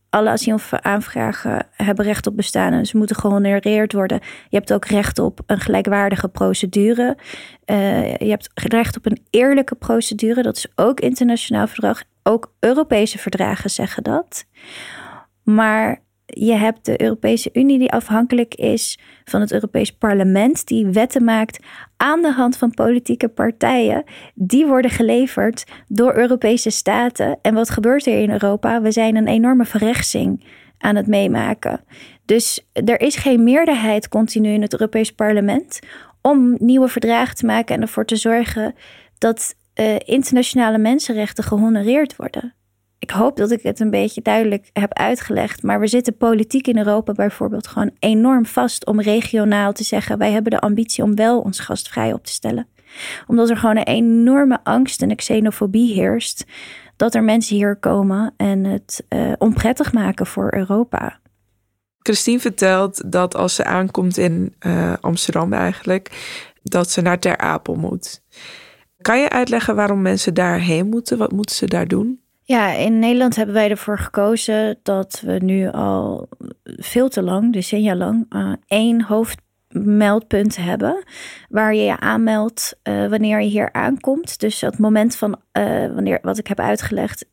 Alle 0.10 0.30
asielaanvragen 0.30 1.66
hebben 1.72 2.06
recht 2.06 2.28
op 2.28 2.36
bestaan 2.36 2.74
en 2.74 2.86
ze 2.86 2.98
moeten 2.98 3.16
gehonoreerd 3.16 3.94
worden. 3.94 4.20
Je 4.50 4.58
hebt 4.58 4.74
ook 4.74 4.86
recht 4.86 5.20
op 5.20 5.40
een 5.46 5.60
gelijkwaardige 5.60 6.30
procedure. 6.30 7.18
Uh, 7.66 8.16
je 8.16 8.30
hebt 8.30 8.50
recht 8.54 8.98
op 8.98 9.06
een 9.06 9.26
eerlijke 9.30 9.76
procedure. 9.76 10.42
Dat 10.42 10.58
is 10.58 10.68
ook 10.76 11.00
internationaal 11.00 11.68
verdrag. 11.68 12.04
Ook 12.24 12.54
Europese 12.60 13.18
verdragen 13.18 13.70
zeggen 13.70 14.04
dat. 14.04 14.46
Maar 15.44 16.03
je 16.40 16.54
hebt 16.54 16.86
de 16.86 17.02
Europese 17.02 17.50
Unie 17.54 17.80
die 17.80 17.92
afhankelijk 17.92 18.56
is 18.56 19.00
van 19.24 19.42
het 19.42 19.52
Europees 19.52 19.92
Parlement, 19.92 20.68
die 20.68 20.86
wetten 20.86 21.24
maakt 21.24 21.60
aan 21.98 22.22
de 22.22 22.32
hand 22.32 22.58
van 22.58 22.72
politieke 22.72 23.28
partijen. 23.28 24.04
Die 24.36 24.66
worden 24.66 24.92
geleverd 24.92 25.64
door 25.88 26.16
Europese 26.16 26.70
staten. 26.70 27.40
En 27.42 27.54
wat 27.54 27.70
gebeurt 27.70 28.06
er 28.06 28.22
in 28.22 28.32
Europa? 28.32 28.82
We 28.82 28.92
zijn 28.92 29.16
een 29.16 29.28
enorme 29.28 29.66
verrechtsing 29.66 30.46
aan 30.78 30.96
het 30.96 31.08
meemaken. 31.08 31.84
Dus 32.26 32.68
er 32.74 33.02
is 33.02 33.16
geen 33.16 33.44
meerderheid 33.44 34.08
continu 34.10 34.50
in 34.50 34.62
het 34.62 34.74
Europees 34.74 35.12
Parlement 35.12 35.80
om 36.22 36.56
nieuwe 36.60 36.88
verdragen 36.88 37.36
te 37.36 37.46
maken 37.46 37.76
en 37.76 37.82
ervoor 37.82 38.06
te 38.06 38.16
zorgen 38.16 38.76
dat 39.18 39.56
uh, 39.76 39.96
internationale 40.06 40.78
mensenrechten 40.78 41.44
gehonoreerd 41.44 42.16
worden. 42.16 42.54
Ik 43.04 43.10
hoop 43.10 43.38
dat 43.38 43.52
ik 43.52 43.64
het 43.64 43.80
een 43.80 43.90
beetje 43.90 44.22
duidelijk 44.22 44.70
heb 44.74 44.94
uitgelegd. 44.94 45.64
Maar 45.64 45.80
we 45.80 45.88
zitten 45.88 46.18
politiek 46.18 46.68
in 46.68 46.78
Europa 46.78 47.12
bijvoorbeeld 47.12 47.68
gewoon 47.68 47.92
enorm 48.00 48.46
vast 48.46 48.86
om 48.86 49.02
regionaal 49.02 49.74
te 49.74 49.84
zeggen: 49.84 50.18
wij 50.18 50.32
hebben 50.32 50.52
de 50.52 50.60
ambitie 50.60 51.04
om 51.04 51.16
wel 51.16 51.40
ons 51.40 51.60
gastvrij 51.60 52.14
op 52.14 52.26
te 52.26 52.32
stellen. 52.32 52.68
Omdat 53.28 53.50
er 53.50 53.58
gewoon 53.58 53.78
een 53.78 53.84
enorme 53.84 54.60
angst 54.64 55.02
en 55.02 55.16
xenofobie 55.16 55.94
heerst 55.94 56.46
dat 56.96 57.16
er 57.16 57.24
mensen 57.24 57.56
hier 57.56 57.76
komen 57.76 58.34
en 58.38 58.64
het 58.64 59.06
uh, 59.10 59.34
onprettig 59.38 59.94
maken 59.94 60.26
voor 60.26 60.54
Europa. 60.54 61.20
Christine 62.00 62.40
vertelt 62.40 63.12
dat 63.12 63.36
als 63.36 63.56
ze 63.56 63.64
aankomt 63.64 64.18
in 64.18 64.56
uh, 64.66 64.94
Amsterdam 65.02 65.54
eigenlijk, 65.54 66.10
dat 66.62 66.92
ze 66.92 67.02
naar 67.02 67.20
Ter 67.20 67.38
Apel 67.38 67.76
moet. 67.76 68.22
Kan 69.02 69.20
je 69.20 69.30
uitleggen 69.30 69.76
waarom 69.76 70.02
mensen 70.02 70.34
daarheen 70.34 70.90
moeten? 70.90 71.18
Wat 71.18 71.32
moeten 71.32 71.56
ze 71.56 71.66
daar 71.66 71.88
doen? 71.88 72.23
Ja, 72.54 72.72
in 72.72 73.00
Nederland 73.00 73.36
hebben 73.36 73.56
wij 73.56 73.70
ervoor 73.70 74.00
gekozen 74.00 74.80
dat 74.84 75.22
we 75.26 75.32
nu 75.44 75.70
al 75.70 76.30
veel 76.64 77.10
te 77.10 77.22
lang, 77.22 77.54
decennia 77.54 77.96
lang, 77.96 78.26
uh, 78.36 78.54
één 78.68 79.02
hoofdmeldpunt 79.02 80.56
hebben. 80.56 81.04
Waar 81.50 81.76
je 81.76 81.82
je 81.82 82.00
aanmeldt 82.00 82.80
uh, 82.84 83.08
wanneer 83.08 83.42
je 83.42 83.50
hier 83.50 83.72
aankomt. 83.72 84.40
Dus 84.40 84.62
het 84.62 84.78
moment 84.78 85.16
van 85.16 85.40
uh, 85.58 85.94
wanneer, 85.94 86.20
wat 86.22 86.38
ik 86.38 86.48
heb 86.48 86.60
uitgelegd, 86.60 87.26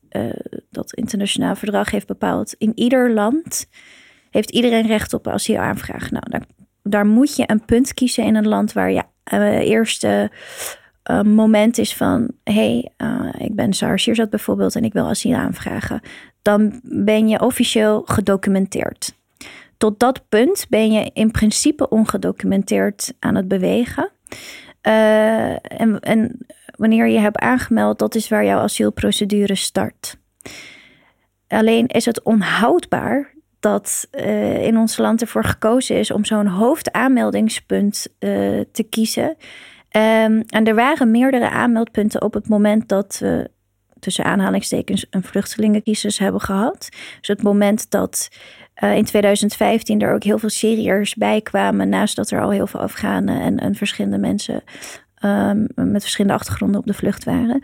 dat 0.69 0.93
internationaal 0.93 1.55
verdrag 1.55 1.91
heeft 1.91 2.07
bepaald. 2.07 2.53
In 2.53 2.71
ieder 2.75 3.13
land 3.13 3.65
heeft 4.29 4.51
iedereen 4.51 4.87
recht 4.87 5.13
op 5.13 5.27
asielaanvraag. 5.27 6.11
Nou, 6.11 6.23
daar, 6.29 6.45
daar 6.83 7.05
moet 7.05 7.35
je 7.35 7.43
een 7.45 7.65
punt 7.65 7.93
kiezen 7.93 8.23
in 8.23 8.35
een 8.35 8.47
land 8.47 8.73
waar 8.73 8.91
je 8.91 9.03
eerste 9.63 10.31
moment 11.23 11.77
is 11.77 11.95
van: 11.95 12.31
hey, 12.43 12.91
uh, 12.97 13.33
ik 13.37 13.55
ben 13.55 13.73
Sarah 13.73 13.97
Sierzat 13.97 14.29
bijvoorbeeld 14.29 14.75
en 14.75 14.83
ik 14.83 14.93
wil 14.93 15.07
asiel 15.07 15.35
aanvragen, 15.35 16.01
dan 16.41 16.79
ben 16.83 17.27
je 17.27 17.41
officieel 17.41 18.01
gedocumenteerd. 18.05 19.19
Tot 19.77 19.99
dat 19.99 20.29
punt 20.29 20.65
ben 20.69 20.91
je 20.91 21.09
in 21.13 21.31
principe 21.31 21.89
ongedocumenteerd 21.89 23.13
aan 23.19 23.35
het 23.35 23.47
bewegen. 23.47 24.11
Uh, 24.87 25.51
en, 25.51 25.99
en 25.99 26.37
wanneer 26.75 27.07
je 27.07 27.19
hebt 27.19 27.39
aangemeld, 27.39 27.99
dat 27.99 28.15
is 28.15 28.29
waar 28.29 28.45
jouw 28.45 28.59
asielprocedure 28.59 29.55
start. 29.55 30.17
Alleen 31.47 31.87
is 31.87 32.05
het 32.05 32.23
onhoudbaar 32.23 33.33
dat 33.59 34.07
uh, 34.11 34.65
in 34.65 34.77
ons 34.77 34.97
land 34.97 35.21
ervoor 35.21 35.43
gekozen 35.43 35.95
is 35.95 36.11
om 36.11 36.25
zo'n 36.25 36.47
hoofdaanmeldingspunt 36.47 38.07
uh, 38.19 38.61
te 38.71 38.83
kiezen. 38.89 39.37
Um, 39.97 40.41
en 40.41 40.65
er 40.65 40.75
waren 40.75 41.11
meerdere 41.11 41.49
aanmeldpunten 41.49 42.21
op 42.21 42.33
het 42.33 42.47
moment 42.47 42.87
dat 42.87 43.17
we 43.19 43.49
tussen 43.99 44.25
aanhalingstekens 44.25 45.05
een 45.09 45.23
vluchtelingencrisis 45.23 46.17
hebben 46.17 46.41
gehad. 46.41 46.89
Dus 47.19 47.27
het 47.27 47.43
moment 47.43 47.91
dat 47.91 48.29
uh, 48.83 48.95
in 48.95 49.05
2015 49.05 50.01
er 50.01 50.13
ook 50.13 50.23
heel 50.23 50.37
veel 50.39 50.49
Syriërs 50.49 51.15
bij 51.15 51.41
kwamen, 51.41 51.89
naast 51.89 52.15
dat 52.15 52.31
er 52.31 52.41
al 52.41 52.49
heel 52.49 52.67
veel 52.67 52.79
Afghanen 52.79 53.41
en, 53.41 53.59
en 53.59 53.75
verschillende 53.75 54.17
mensen 54.17 54.63
um, 55.25 55.67
met 55.75 56.01
verschillende 56.01 56.37
achtergronden 56.37 56.79
op 56.79 56.87
de 56.87 56.93
vlucht 56.93 57.23
waren. 57.23 57.63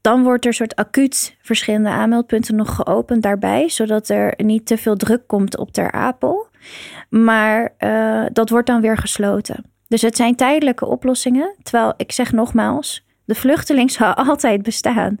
Dan 0.00 0.22
wordt 0.22 0.46
er 0.46 0.54
soort 0.54 0.74
acuut 0.74 1.36
verschillende 1.42 1.88
aanmeldpunten 1.88 2.56
nog 2.56 2.74
geopend 2.74 3.22
daarbij, 3.22 3.68
zodat 3.68 4.08
er 4.08 4.34
niet 4.36 4.66
te 4.66 4.76
veel 4.76 4.96
druk 4.96 5.26
komt 5.26 5.56
op 5.56 5.72
Ter 5.72 5.92
Apel. 5.92 6.48
Maar 7.08 7.74
uh, 7.78 8.26
dat 8.32 8.50
wordt 8.50 8.66
dan 8.66 8.80
weer 8.80 8.96
gesloten. 8.96 9.75
Dus 9.88 10.02
het 10.02 10.16
zijn 10.16 10.34
tijdelijke 10.34 10.86
oplossingen. 10.86 11.54
Terwijl 11.62 11.94
ik 11.96 12.12
zeg 12.12 12.32
nogmaals, 12.32 13.04
de 13.24 13.34
vluchteling 13.34 13.90
zal 13.98 14.14
altijd 14.14 14.62
bestaan. 14.62 15.16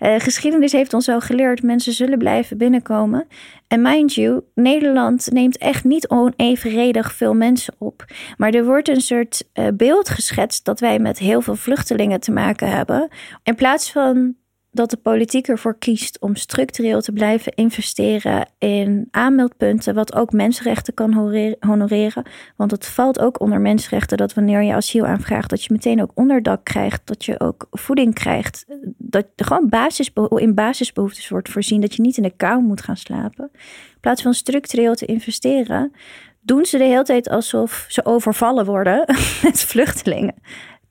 Uh, 0.00 0.14
geschiedenis 0.18 0.72
heeft 0.72 0.94
ons 0.94 1.08
al 1.08 1.20
geleerd, 1.20 1.62
mensen 1.62 1.92
zullen 1.92 2.18
blijven 2.18 2.58
binnenkomen. 2.58 3.26
En 3.68 3.82
mind 3.82 4.14
you, 4.14 4.40
Nederland 4.54 5.30
neemt 5.30 5.58
echt 5.58 5.84
niet 5.84 6.08
onevenredig 6.08 7.12
veel 7.12 7.34
mensen 7.34 7.74
op. 7.78 8.04
Maar 8.36 8.50
er 8.50 8.64
wordt 8.64 8.88
een 8.88 9.00
soort 9.00 9.44
uh, 9.54 9.66
beeld 9.74 10.08
geschetst 10.08 10.64
dat 10.64 10.80
wij 10.80 10.98
met 10.98 11.18
heel 11.18 11.40
veel 11.40 11.56
vluchtelingen 11.56 12.20
te 12.20 12.32
maken 12.32 12.68
hebben. 12.68 13.08
In 13.42 13.54
plaats 13.54 13.92
van 13.92 14.34
dat 14.74 14.90
de 14.90 14.96
politiek 14.96 15.48
ervoor 15.48 15.78
kiest 15.78 16.20
om 16.20 16.36
structureel 16.36 17.00
te 17.00 17.12
blijven 17.12 17.52
investeren 17.52 18.48
in 18.58 19.08
aanmeldpunten, 19.10 19.94
wat 19.94 20.14
ook 20.14 20.32
mensenrechten 20.32 20.94
kan 20.94 21.12
honoreren. 21.60 22.22
Want 22.56 22.70
het 22.70 22.86
valt 22.86 23.20
ook 23.20 23.40
onder 23.40 23.60
mensenrechten 23.60 24.16
dat 24.16 24.34
wanneer 24.34 24.62
je 24.62 24.74
asiel 24.74 25.06
aanvraagt, 25.06 25.50
dat 25.50 25.64
je 25.64 25.72
meteen 25.72 26.02
ook 26.02 26.10
onderdak 26.14 26.64
krijgt, 26.64 27.00
dat 27.04 27.24
je 27.24 27.40
ook 27.40 27.66
voeding 27.70 28.14
krijgt, 28.14 28.64
dat 28.98 29.26
er 29.36 29.44
gewoon 29.44 30.40
in 30.40 30.54
basisbehoeftes 30.54 31.28
wordt 31.28 31.48
voorzien, 31.48 31.80
dat 31.80 31.94
je 31.94 32.02
niet 32.02 32.16
in 32.16 32.22
de 32.22 32.36
kou 32.36 32.62
moet 32.62 32.82
gaan 32.82 32.96
slapen. 32.96 33.50
In 33.52 34.00
plaats 34.00 34.22
van 34.22 34.34
structureel 34.34 34.94
te 34.94 35.06
investeren, 35.06 35.92
doen 36.40 36.64
ze 36.64 36.78
de 36.78 36.84
hele 36.84 37.02
tijd 37.02 37.28
alsof 37.28 37.84
ze 37.88 38.04
overvallen 38.04 38.64
worden 38.64 39.04
met 39.42 39.60
vluchtelingen. 39.60 40.34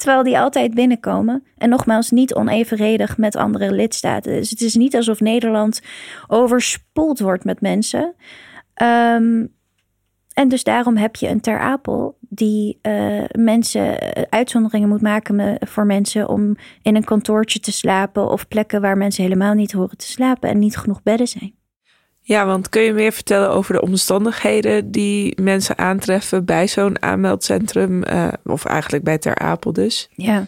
Terwijl 0.01 0.23
die 0.23 0.39
altijd 0.39 0.73
binnenkomen. 0.73 1.43
En 1.57 1.69
nogmaals, 1.69 2.09
niet 2.09 2.33
onevenredig 2.33 3.17
met 3.17 3.35
andere 3.35 3.71
lidstaten. 3.71 4.33
Dus 4.33 4.49
het 4.49 4.61
is 4.61 4.75
niet 4.75 4.95
alsof 4.95 5.19
Nederland 5.19 5.81
overspoeld 6.27 7.19
wordt 7.19 7.43
met 7.43 7.61
mensen. 7.61 8.15
Um, 8.81 9.53
en 10.33 10.47
dus 10.47 10.63
daarom 10.63 10.97
heb 10.97 11.15
je 11.15 11.27
een 11.27 11.41
Ter 11.41 11.59
Apel 11.59 12.17
die 12.19 12.79
uh, 12.81 13.23
mensen 13.31 13.99
eh, 13.99 14.23
uitzonderingen 14.29 14.89
moet 14.89 15.01
maken 15.01 15.57
voor 15.59 15.85
mensen 15.85 16.29
om 16.29 16.55
in 16.81 16.95
een 16.95 17.03
kantoortje 17.03 17.59
te 17.59 17.71
slapen 17.71 18.29
of 18.29 18.47
plekken 18.47 18.81
waar 18.81 18.97
mensen 18.97 19.23
helemaal 19.23 19.53
niet 19.53 19.71
horen 19.71 19.97
te 19.97 20.07
slapen 20.07 20.49
en 20.49 20.59
niet 20.59 20.77
genoeg 20.77 21.03
bedden 21.03 21.27
zijn. 21.27 21.60
Ja, 22.31 22.45
want 22.45 22.69
kun 22.69 22.81
je 22.81 22.93
meer 22.93 23.11
vertellen 23.11 23.49
over 23.49 23.73
de 23.73 23.81
omstandigheden 23.81 24.91
die 24.91 25.41
mensen 25.41 25.77
aantreffen 25.77 26.45
bij 26.45 26.67
zo'n 26.67 27.01
aanmeldcentrum, 27.01 28.03
uh, 28.03 28.27
of 28.43 28.65
eigenlijk 28.65 29.03
bij 29.03 29.17
Ter 29.17 29.37
Apel 29.37 29.73
dus? 29.73 30.09
Ja, 30.15 30.47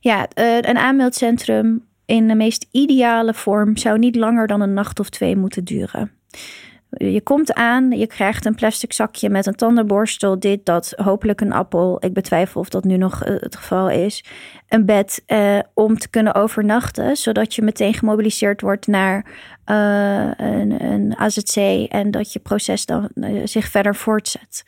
ja 0.00 0.28
uh, 0.38 0.56
een 0.56 0.78
aanmeldcentrum 0.78 1.84
in 2.06 2.28
de 2.28 2.34
meest 2.34 2.66
ideale 2.70 3.34
vorm 3.34 3.76
zou 3.76 3.98
niet 3.98 4.16
langer 4.16 4.46
dan 4.46 4.60
een 4.60 4.72
nacht 4.72 5.00
of 5.00 5.08
twee 5.08 5.36
moeten 5.36 5.64
duren. 5.64 6.10
Je 6.96 7.20
komt 7.20 7.54
aan, 7.54 7.90
je 7.90 8.06
krijgt 8.06 8.44
een 8.44 8.54
plastic 8.54 8.92
zakje 8.92 9.28
met 9.28 9.46
een 9.46 9.54
tandenborstel, 9.54 10.38
dit, 10.38 10.66
dat, 10.66 10.92
hopelijk 10.96 11.40
een 11.40 11.52
appel. 11.52 12.04
Ik 12.04 12.12
betwijfel 12.12 12.60
of 12.60 12.68
dat 12.68 12.84
nu 12.84 12.96
nog 12.96 13.24
eh, 13.24 13.34
het 13.40 13.56
geval 13.56 13.90
is. 13.90 14.24
Een 14.68 14.84
bed 14.84 15.22
eh, 15.26 15.58
om 15.74 15.98
te 15.98 16.10
kunnen 16.10 16.34
overnachten, 16.34 17.16
zodat 17.16 17.54
je 17.54 17.62
meteen 17.62 17.94
gemobiliseerd 17.94 18.60
wordt 18.60 18.86
naar 18.86 19.26
uh, 19.66 20.30
een, 20.36 20.84
een, 20.84 21.16
AZC 21.16 21.56
en 21.88 22.10
dat 22.10 22.32
je 22.32 22.38
proces 22.38 22.86
dan 22.86 23.08
uh, 23.14 23.46
zich 23.46 23.66
verder 23.66 23.94
voortzet. 23.94 24.64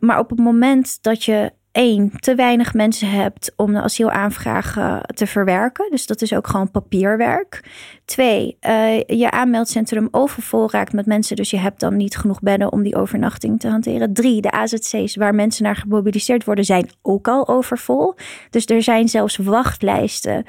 maar 0.00 0.18
op 0.18 0.30
het 0.30 0.38
moment 0.38 1.02
dat 1.02 1.24
je 1.24 1.52
één, 1.74 2.10
te 2.20 2.34
weinig 2.34 2.74
mensen 2.74 3.10
hebt 3.10 3.52
om 3.56 3.72
de 3.72 3.80
asielaanvragen 3.80 5.00
te 5.14 5.26
verwerken. 5.26 5.90
Dus 5.90 6.06
dat 6.06 6.22
is 6.22 6.34
ook 6.34 6.46
gewoon 6.46 6.70
papierwerk. 6.70 7.64
Twee, 8.04 8.56
uh, 8.66 9.00
je 9.00 9.30
aanmeldcentrum 9.30 10.08
overvol 10.10 10.70
raakt 10.70 10.92
met 10.92 11.06
mensen. 11.06 11.36
Dus 11.36 11.50
je 11.50 11.58
hebt 11.58 11.80
dan 11.80 11.96
niet 11.96 12.16
genoeg 12.16 12.40
bedden 12.40 12.72
om 12.72 12.82
die 12.82 12.96
overnachting 12.96 13.60
te 13.60 13.68
hanteren. 13.68 14.12
Drie, 14.12 14.40
de 14.40 14.50
AZC's 14.50 15.16
waar 15.16 15.34
mensen 15.34 15.64
naar 15.64 15.76
gemobiliseerd 15.76 16.44
worden 16.44 16.64
zijn 16.64 16.90
ook 17.02 17.28
al 17.28 17.48
overvol. 17.48 18.14
Dus 18.50 18.66
er 18.66 18.82
zijn 18.82 19.08
zelfs 19.08 19.36
wachtlijsten 19.36 20.44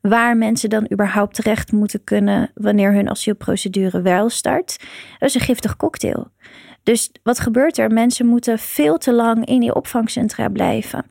waar 0.00 0.36
mensen 0.36 0.70
dan 0.70 0.86
überhaupt 0.92 1.34
terecht 1.34 1.72
moeten 1.72 2.04
kunnen 2.04 2.50
wanneer 2.54 2.92
hun 2.92 3.10
asielprocedure 3.10 4.02
wel 4.02 4.28
start. 4.28 4.76
Dat 5.18 5.28
is 5.28 5.34
een 5.34 5.40
giftig 5.40 5.76
cocktail. 5.76 6.30
Dus 6.86 7.10
wat 7.22 7.38
gebeurt 7.38 7.78
er? 7.78 7.92
Mensen 7.92 8.26
moeten 8.26 8.58
veel 8.58 8.98
te 8.98 9.12
lang 9.12 9.46
in 9.46 9.60
die 9.60 9.74
opvangcentra 9.74 10.48
blijven. 10.48 11.04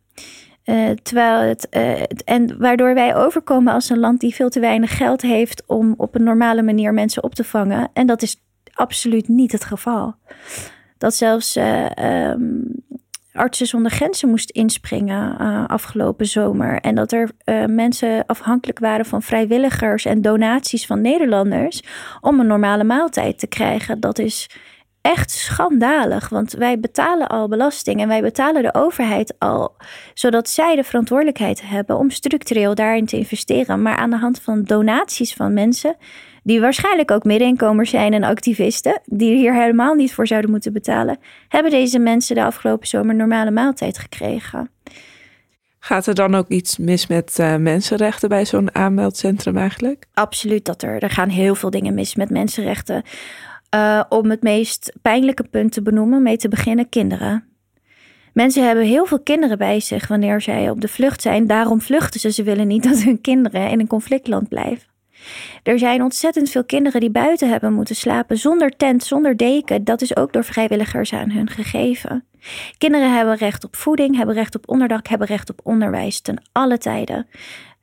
Uh, 0.65 0.89
terwijl 0.89 1.49
het, 1.49 1.67
uh, 1.71 2.01
en 2.25 2.57
waardoor 2.57 2.93
wij 2.93 3.15
overkomen 3.15 3.73
als 3.73 3.89
een 3.89 3.99
land 3.99 4.19
die 4.19 4.35
veel 4.35 4.49
te 4.49 4.59
weinig 4.59 4.97
geld 4.97 5.21
heeft 5.21 5.63
om 5.65 5.93
op 5.97 6.15
een 6.15 6.23
normale 6.23 6.61
manier 6.61 6.93
mensen 6.93 7.23
op 7.23 7.35
te 7.35 7.43
vangen. 7.43 7.89
En 7.93 8.07
dat 8.07 8.21
is 8.21 8.35
absoluut 8.73 9.27
niet 9.27 9.51
het 9.51 9.63
geval. 9.63 10.15
Dat 10.97 11.15
zelfs 11.15 11.57
uh, 11.57 12.29
um, 12.29 12.83
Artsen 13.33 13.67
zonder 13.67 13.91
Grenzen 13.91 14.29
moest 14.29 14.49
inspringen 14.49 15.37
afgelopen 15.67 16.25
zomer. 16.25 16.79
En 16.79 16.95
dat 16.95 17.11
er 17.11 17.29
mensen 17.69 18.25
afhankelijk 18.25 18.79
waren 18.79 19.05
van 19.05 19.21
vrijwilligers 19.21 20.05
en 20.05 20.21
donaties 20.21 20.85
van 20.85 21.01
Nederlanders 21.01 21.83
om 22.21 22.39
een 22.39 22.47
normale 22.47 22.83
maaltijd 22.83 23.39
te 23.39 23.47
krijgen. 23.47 23.99
Dat 23.99 24.19
is 24.19 24.49
echt 25.05 25.31
schandalig, 25.31 26.29
want 26.29 26.51
wij 26.51 26.79
betalen 26.79 27.27
al 27.27 27.47
belasting 27.47 28.01
en 28.01 28.07
wij 28.07 28.21
betalen 28.21 28.63
de 28.63 28.73
overheid 28.73 29.35
al, 29.39 29.75
zodat 30.13 30.49
zij 30.49 30.75
de 30.75 30.83
verantwoordelijkheid 30.83 31.61
hebben 31.61 31.97
om 31.97 32.09
structureel 32.09 32.75
daarin 32.75 33.05
te 33.05 33.17
investeren. 33.17 33.81
Maar 33.81 33.95
aan 33.95 34.09
de 34.09 34.17
hand 34.17 34.41
van 34.41 34.63
donaties 34.63 35.33
van 35.33 35.53
mensen, 35.53 35.95
die 36.43 36.59
waarschijnlijk 36.59 37.11
ook 37.11 37.23
middeninkomers 37.23 37.89
zijn 37.89 38.13
en 38.13 38.23
activisten, 38.23 39.01
die 39.05 39.35
hier 39.35 39.53
helemaal 39.53 39.93
niet 39.93 40.13
voor 40.13 40.27
zouden 40.27 40.51
moeten 40.51 40.73
betalen, 40.73 41.17
hebben 41.47 41.71
deze 41.71 41.99
mensen 41.99 42.35
de 42.35 42.43
afgelopen 42.43 42.87
zomer 42.87 43.15
normale 43.15 43.51
maaltijd 43.51 43.97
gekregen. 43.97 44.69
Gaat 45.79 46.07
er 46.07 46.15
dan 46.15 46.35
ook 46.35 46.47
iets 46.47 46.77
mis 46.77 47.07
met 47.07 47.37
uh, 47.39 47.55
mensenrechten 47.55 48.29
bij 48.29 48.45
zo'n 48.45 48.75
aanmeldcentrum 48.75 49.57
eigenlijk? 49.57 50.05
Absoluut 50.13 50.65
dat 50.65 50.81
er. 50.81 51.03
Er 51.03 51.09
gaan 51.09 51.29
heel 51.29 51.55
veel 51.55 51.69
dingen 51.69 51.93
mis 51.93 52.15
met 52.15 52.29
mensenrechten. 52.29 53.03
Uh, 53.75 54.03
om 54.09 54.29
het 54.29 54.43
meest 54.43 54.93
pijnlijke 55.01 55.43
punt 55.43 55.71
te 55.71 55.81
benoemen, 55.81 56.23
mee 56.23 56.37
te 56.37 56.47
beginnen, 56.47 56.89
kinderen. 56.89 57.43
Mensen 58.33 58.65
hebben 58.65 58.85
heel 58.85 59.05
veel 59.05 59.19
kinderen 59.19 59.57
bij 59.57 59.79
zich 59.79 60.07
wanneer 60.07 60.41
zij 60.41 60.69
op 60.69 60.81
de 60.81 60.87
vlucht 60.87 61.21
zijn. 61.21 61.47
Daarom 61.47 61.81
vluchten 61.81 62.19
ze. 62.19 62.31
Ze 62.31 62.43
willen 62.43 62.67
niet 62.67 62.83
dat 62.89 63.03
hun 63.03 63.21
kinderen 63.21 63.69
in 63.69 63.79
een 63.79 63.87
conflictland 63.87 64.49
blijven. 64.49 64.87
Er 65.63 65.79
zijn 65.79 66.01
ontzettend 66.01 66.49
veel 66.49 66.63
kinderen 66.63 66.99
die 66.99 67.09
buiten 67.09 67.49
hebben 67.49 67.73
moeten 67.73 67.95
slapen 67.95 68.37
zonder 68.37 68.75
tent, 68.77 69.03
zonder 69.03 69.37
deken. 69.37 69.83
Dat 69.83 70.01
is 70.01 70.15
ook 70.15 70.33
door 70.33 70.43
vrijwilligers 70.43 71.13
aan 71.13 71.31
hun 71.31 71.49
gegeven. 71.49 72.25
Kinderen 72.77 73.15
hebben 73.15 73.35
recht 73.35 73.63
op 73.63 73.75
voeding, 73.75 74.15
hebben 74.15 74.35
recht 74.35 74.55
op 74.55 74.69
onderdak, 74.69 75.07
hebben 75.07 75.27
recht 75.27 75.49
op 75.49 75.59
onderwijs 75.63 76.19
ten 76.19 76.41
alle 76.51 76.77
tijden. 76.77 77.27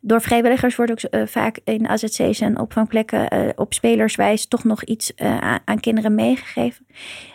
Door 0.04 0.20
vrijwilligers 0.20 0.76
wordt 0.76 0.92
ook 0.92 1.12
uh, 1.14 1.26
vaak 1.26 1.58
in 1.64 1.88
AZC's 1.88 2.40
en 2.40 2.58
opvangplekken 2.58 3.34
uh, 3.34 3.48
op 3.54 3.74
spelerswijs 3.74 4.46
toch 4.46 4.64
nog 4.64 4.84
iets 4.84 5.12
uh, 5.16 5.58
aan, 5.64 5.80
kinderen 5.80 6.14
meegegeven. 6.14 6.86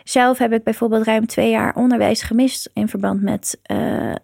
Zelf 0.03 0.38
heb 0.38 0.53
ik 0.53 0.63
bijvoorbeeld 0.63 1.06
ruim 1.06 1.25
twee 1.25 1.49
jaar 1.49 1.75
onderwijs 1.75 2.21
gemist 2.21 2.69
in 2.73 2.88
verband 2.88 3.21
met 3.21 3.60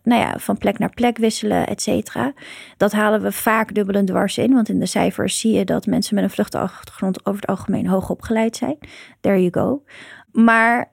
nou 0.04 0.22
ja, 0.22 0.38
van 0.38 0.58
plek 0.58 0.80
naar 0.80 0.90
plek 0.90 1.18
wisselen, 1.18 1.68
et 1.68 1.82
cetera. 1.82 2.34
Dat 2.78 2.92
halen 2.92 3.22
we 3.22 3.32
vaak 3.32 3.74
dubbel 3.74 3.96
en 3.96 4.06
dwars 4.06 4.38
in, 4.38 4.54
want 4.54 4.70
in 4.70 4.80
de 4.80 4.86
cijfers 4.86 5.40
zie 5.40 5.54
je 5.54 5.66
dat 5.66 5.86
mensen 5.86 6.16
met 6.16 6.24
een 6.24 6.30
vluchtachtergrond 6.30 7.26
over 7.26 7.42
het 7.42 7.50
algemeen 7.50 7.88
hoog 7.88 8.10
opgeleid 8.10 8.56
zijn. 8.56 8.78
There 9.22 9.50
you 9.50 9.52
go. 9.52 9.84
Maar 10.32 10.92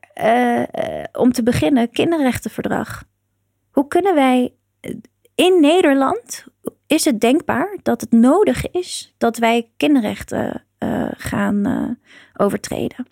om 1.12 1.32
te 1.32 1.42
beginnen, 1.42 1.90
kinderrechtenverdrag. 1.90 3.04
Hoe 3.70 3.88
kunnen 3.88 4.14
wij 4.14 4.54
in 5.34 5.60
Nederland 5.60 6.44
is 6.90 7.04
het 7.04 7.20
denkbaar 7.20 7.78
dat 7.82 8.00
het 8.00 8.12
nodig 8.12 8.70
is 8.70 9.14
dat 9.18 9.36
wij 9.36 9.68
kinderrechten 9.76 10.64
uh, 10.78 11.08
gaan 11.16 11.68
uh, 11.68 11.88
overtreden. 12.36 13.06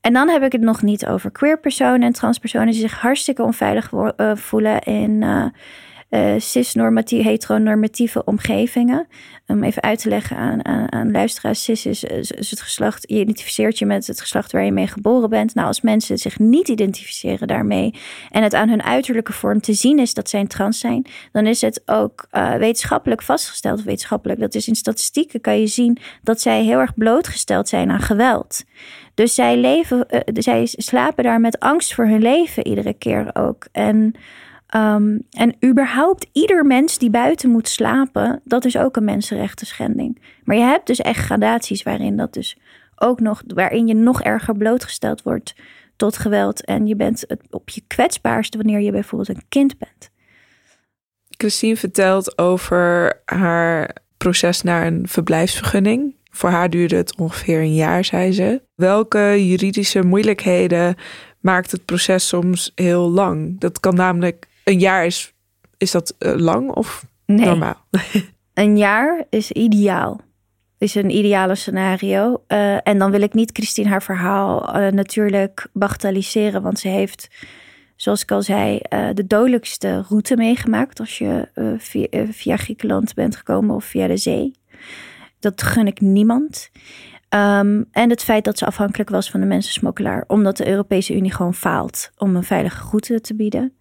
En 0.00 0.12
dan 0.12 0.28
heb 0.28 0.42
ik 0.42 0.52
het 0.52 0.60
nog 0.60 0.82
niet 0.82 1.06
over 1.06 1.30
queer 1.30 1.60
personen 1.60 2.02
en 2.02 2.12
transpersonen 2.12 2.70
die 2.70 2.80
zich 2.80 3.00
hartstikke 3.00 3.42
onveilig 3.42 3.92
uh, 3.92 4.34
voelen 4.34 4.80
in 4.80 5.22
uh, 6.14 6.34
cis-normatieve, 6.38 7.28
heteronormatieve 7.28 8.24
omgevingen. 8.24 9.06
Om 9.46 9.62
even 9.62 9.82
uit 9.82 9.98
te 9.98 10.08
leggen 10.08 10.36
aan, 10.36 10.92
aan, 10.92 11.10
luisteraars. 11.10 11.62
Cis 11.64 11.86
is, 11.86 12.04
is, 12.04 12.50
het 12.50 12.60
geslacht, 12.60 13.04
je 13.08 13.20
identificeert 13.20 13.78
je 13.78 13.86
met 13.86 14.06
het 14.06 14.20
geslacht 14.20 14.52
waar 14.52 14.64
je 14.64 14.72
mee 14.72 14.86
geboren 14.86 15.30
bent. 15.30 15.54
Nou, 15.54 15.66
als 15.66 15.80
mensen 15.80 16.18
zich 16.18 16.38
niet 16.38 16.68
identificeren 16.68 17.48
daarmee 17.48 17.94
en 18.30 18.42
het 18.42 18.54
aan 18.54 18.68
hun 18.68 18.82
uiterlijke 18.82 19.32
vorm 19.32 19.60
te 19.60 19.72
zien 19.72 19.98
is 19.98 20.14
dat 20.14 20.28
zij 20.28 20.46
trans 20.46 20.78
zijn, 20.78 21.06
dan 21.32 21.46
is 21.46 21.60
het 21.60 21.82
ook 21.86 22.26
uh, 22.32 22.54
wetenschappelijk 22.54 23.22
vastgesteld, 23.22 23.82
wetenschappelijk, 23.82 24.40
dat 24.40 24.54
is 24.54 24.68
in 24.68 24.74
statistieken 24.74 25.40
kan 25.40 25.60
je 25.60 25.66
zien 25.66 25.98
dat 26.22 26.40
zij 26.40 26.62
heel 26.62 26.78
erg 26.78 26.94
blootgesteld 26.94 27.68
zijn 27.68 27.90
aan 27.90 28.00
geweld. 28.00 28.64
Dus 29.14 29.34
zij 29.34 29.56
leven, 29.56 30.06
uh, 30.10 30.20
zij 30.32 30.66
slapen 30.66 31.24
daar 31.24 31.40
met 31.40 31.60
angst 31.60 31.94
voor 31.94 32.06
hun 32.06 32.22
leven 32.22 32.66
iedere 32.66 32.94
keer 32.94 33.30
ook. 33.32 33.66
En 33.72 34.14
Um, 34.76 35.26
en 35.30 35.56
überhaupt 35.64 36.26
ieder 36.32 36.66
mens 36.66 36.98
die 36.98 37.10
buiten 37.10 37.50
moet 37.50 37.68
slapen, 37.68 38.40
dat 38.44 38.64
is 38.64 38.76
ook 38.76 38.96
een 38.96 39.04
mensenrechten 39.04 39.66
schending. 39.66 40.22
Maar 40.44 40.56
je 40.56 40.62
hebt 40.62 40.86
dus 40.86 41.00
echt 41.00 41.24
gradaties 41.24 41.82
waarin 41.82 42.16
dat 42.16 42.32
dus 42.32 42.58
ook 42.96 43.20
nog, 43.20 43.42
waarin 43.46 43.86
je 43.86 43.94
nog 43.94 44.22
erger 44.22 44.56
blootgesteld 44.56 45.22
wordt 45.22 45.54
tot 45.96 46.16
geweld. 46.16 46.64
En 46.64 46.86
je 46.86 46.96
bent 46.96 47.24
het 47.26 47.40
op 47.50 47.68
je 47.68 47.82
kwetsbaarste 47.86 48.56
wanneer 48.56 48.80
je 48.80 48.90
bijvoorbeeld 48.90 49.36
een 49.36 49.48
kind 49.48 49.78
bent. 49.78 50.10
Christine 51.30 51.76
vertelt 51.76 52.38
over 52.38 53.12
haar 53.24 53.96
proces 54.16 54.62
naar 54.62 54.86
een 54.86 55.08
verblijfsvergunning. 55.08 56.14
Voor 56.30 56.50
haar 56.50 56.70
duurde 56.70 56.96
het 56.96 57.16
ongeveer 57.16 57.60
een 57.60 57.74
jaar, 57.74 58.04
zei 58.04 58.32
ze. 58.32 58.62
Welke 58.74 59.46
juridische 59.46 60.02
moeilijkheden 60.02 60.94
maakt 61.40 61.70
het 61.70 61.84
proces 61.84 62.28
soms 62.28 62.72
heel 62.74 63.10
lang? 63.10 63.60
Dat 63.60 63.80
kan 63.80 63.94
namelijk 63.94 64.46
een 64.64 64.78
jaar 64.78 65.06
is, 65.06 65.34
is 65.76 65.90
dat 65.90 66.14
uh, 66.18 66.34
lang 66.34 66.70
of 66.70 67.06
nee. 67.26 67.46
normaal? 67.46 67.86
een 68.54 68.76
jaar 68.76 69.24
is 69.30 69.50
ideaal. 69.50 70.20
Is 70.78 70.94
een 70.94 71.10
ideale 71.10 71.54
scenario. 71.54 72.42
Uh, 72.48 72.88
en 72.88 72.98
dan 72.98 73.10
wil 73.10 73.22
ik 73.22 73.34
niet 73.34 73.50
Christine 73.52 73.88
haar 73.88 74.02
verhaal 74.02 74.76
uh, 74.76 74.88
natuurlijk 74.88 75.68
bagatelliseren, 75.72 76.62
want 76.62 76.78
ze 76.78 76.88
heeft, 76.88 77.28
zoals 77.96 78.22
ik 78.22 78.30
al 78.30 78.42
zei, 78.42 78.80
de 79.14 79.26
dodelijkste 79.26 80.04
route 80.08 80.36
meegemaakt 80.36 81.00
als 81.00 81.18
je 81.18 81.48
via, 81.78 82.26
via, 82.30 82.56
Griekenland 82.56 83.14
bent 83.14 83.36
gekomen 83.36 83.74
of 83.74 83.84
via 83.84 84.06
de 84.06 84.16
zee. 84.16 84.52
Dat 85.38 85.62
gun 85.62 85.86
ik 85.86 86.00
niemand. 86.00 86.70
Um, 87.34 87.88
en 87.92 88.10
het 88.10 88.22
feit 88.22 88.44
dat 88.44 88.58
ze 88.58 88.66
afhankelijk 88.66 89.10
was 89.10 89.30
van 89.30 89.40
de 89.40 89.46
mensensmokkelaar, 89.46 90.24
omdat 90.26 90.56
de 90.56 90.68
Europese 90.68 91.14
Unie 91.14 91.32
gewoon 91.32 91.54
faalt 91.54 92.10
om 92.16 92.36
een 92.36 92.44
veilige 92.44 92.88
route 92.88 93.20
te 93.20 93.34
bieden. 93.34 93.72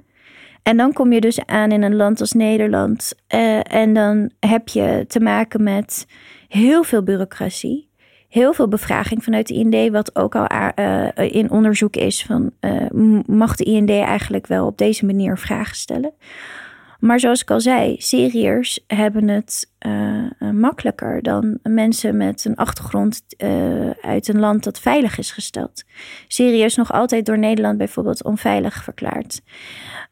En 0.64 0.78
dan 0.78 0.94
kom 0.94 1.14
je 1.14 1.22
dus 1.22 1.46
aan 1.46 1.72
in 1.72 1.82
een 1.82 1.96
land 1.96 2.20
als 2.20 2.32
Nederland. 2.32 3.14
Uh, 3.36 3.74
en 3.74 3.94
dan 3.94 4.32
heb 4.40 4.68
je 4.68 5.06
te 5.08 5.20
maken 5.20 5.64
met 5.64 6.08
heel 6.48 6.84
veel 6.84 7.04
bureaucratie. 7.04 7.92
Heel 8.30 8.54
veel 8.54 8.68
bevraging 8.68 9.24
vanuit 9.24 9.48
de 9.48 9.54
IND, 9.54 9.92
wat 9.92 10.16
ook 10.16 10.36
al 10.36 10.48
uh, 10.80 11.08
in 11.16 11.52
onderzoek 11.52 11.96
is 11.96 12.24
van 12.24 12.52
uh, 12.62 13.22
mag 13.26 13.56
de 13.56 13.64
IND 13.64 13.90
eigenlijk 13.90 14.48
wel 14.48 14.66
op 14.66 14.78
deze 14.78 15.06
manier 15.06 15.38
vragen 15.38 15.76
stellen. 15.76 16.14
Maar 17.04 17.20
zoals 17.20 17.42
ik 17.42 17.52
al 17.52 17.62
zei, 17.62 17.96
Syriërs 18.00 18.84
hebben 18.88 19.28
het 19.28 19.72
makkelijker 20.54 21.22
dan 21.22 21.60
mensen 21.64 22.18
met 22.18 22.46
een 22.46 22.56
achtergrond 22.56 23.24
uit 24.02 24.28
een 24.28 24.40
land 24.40 24.64
dat 24.64 24.80
veilig 24.80 25.18
is 25.18 25.32
gesteld. 25.32 25.84
Syrië 26.28 26.64
is 26.64 26.76
nog 26.76 26.92
altijd 26.92 27.26
door 27.26 27.38
Nederland 27.38 27.78
bijvoorbeeld 27.78 28.24
onveilig 28.24 28.84
verklaard. 28.84 29.42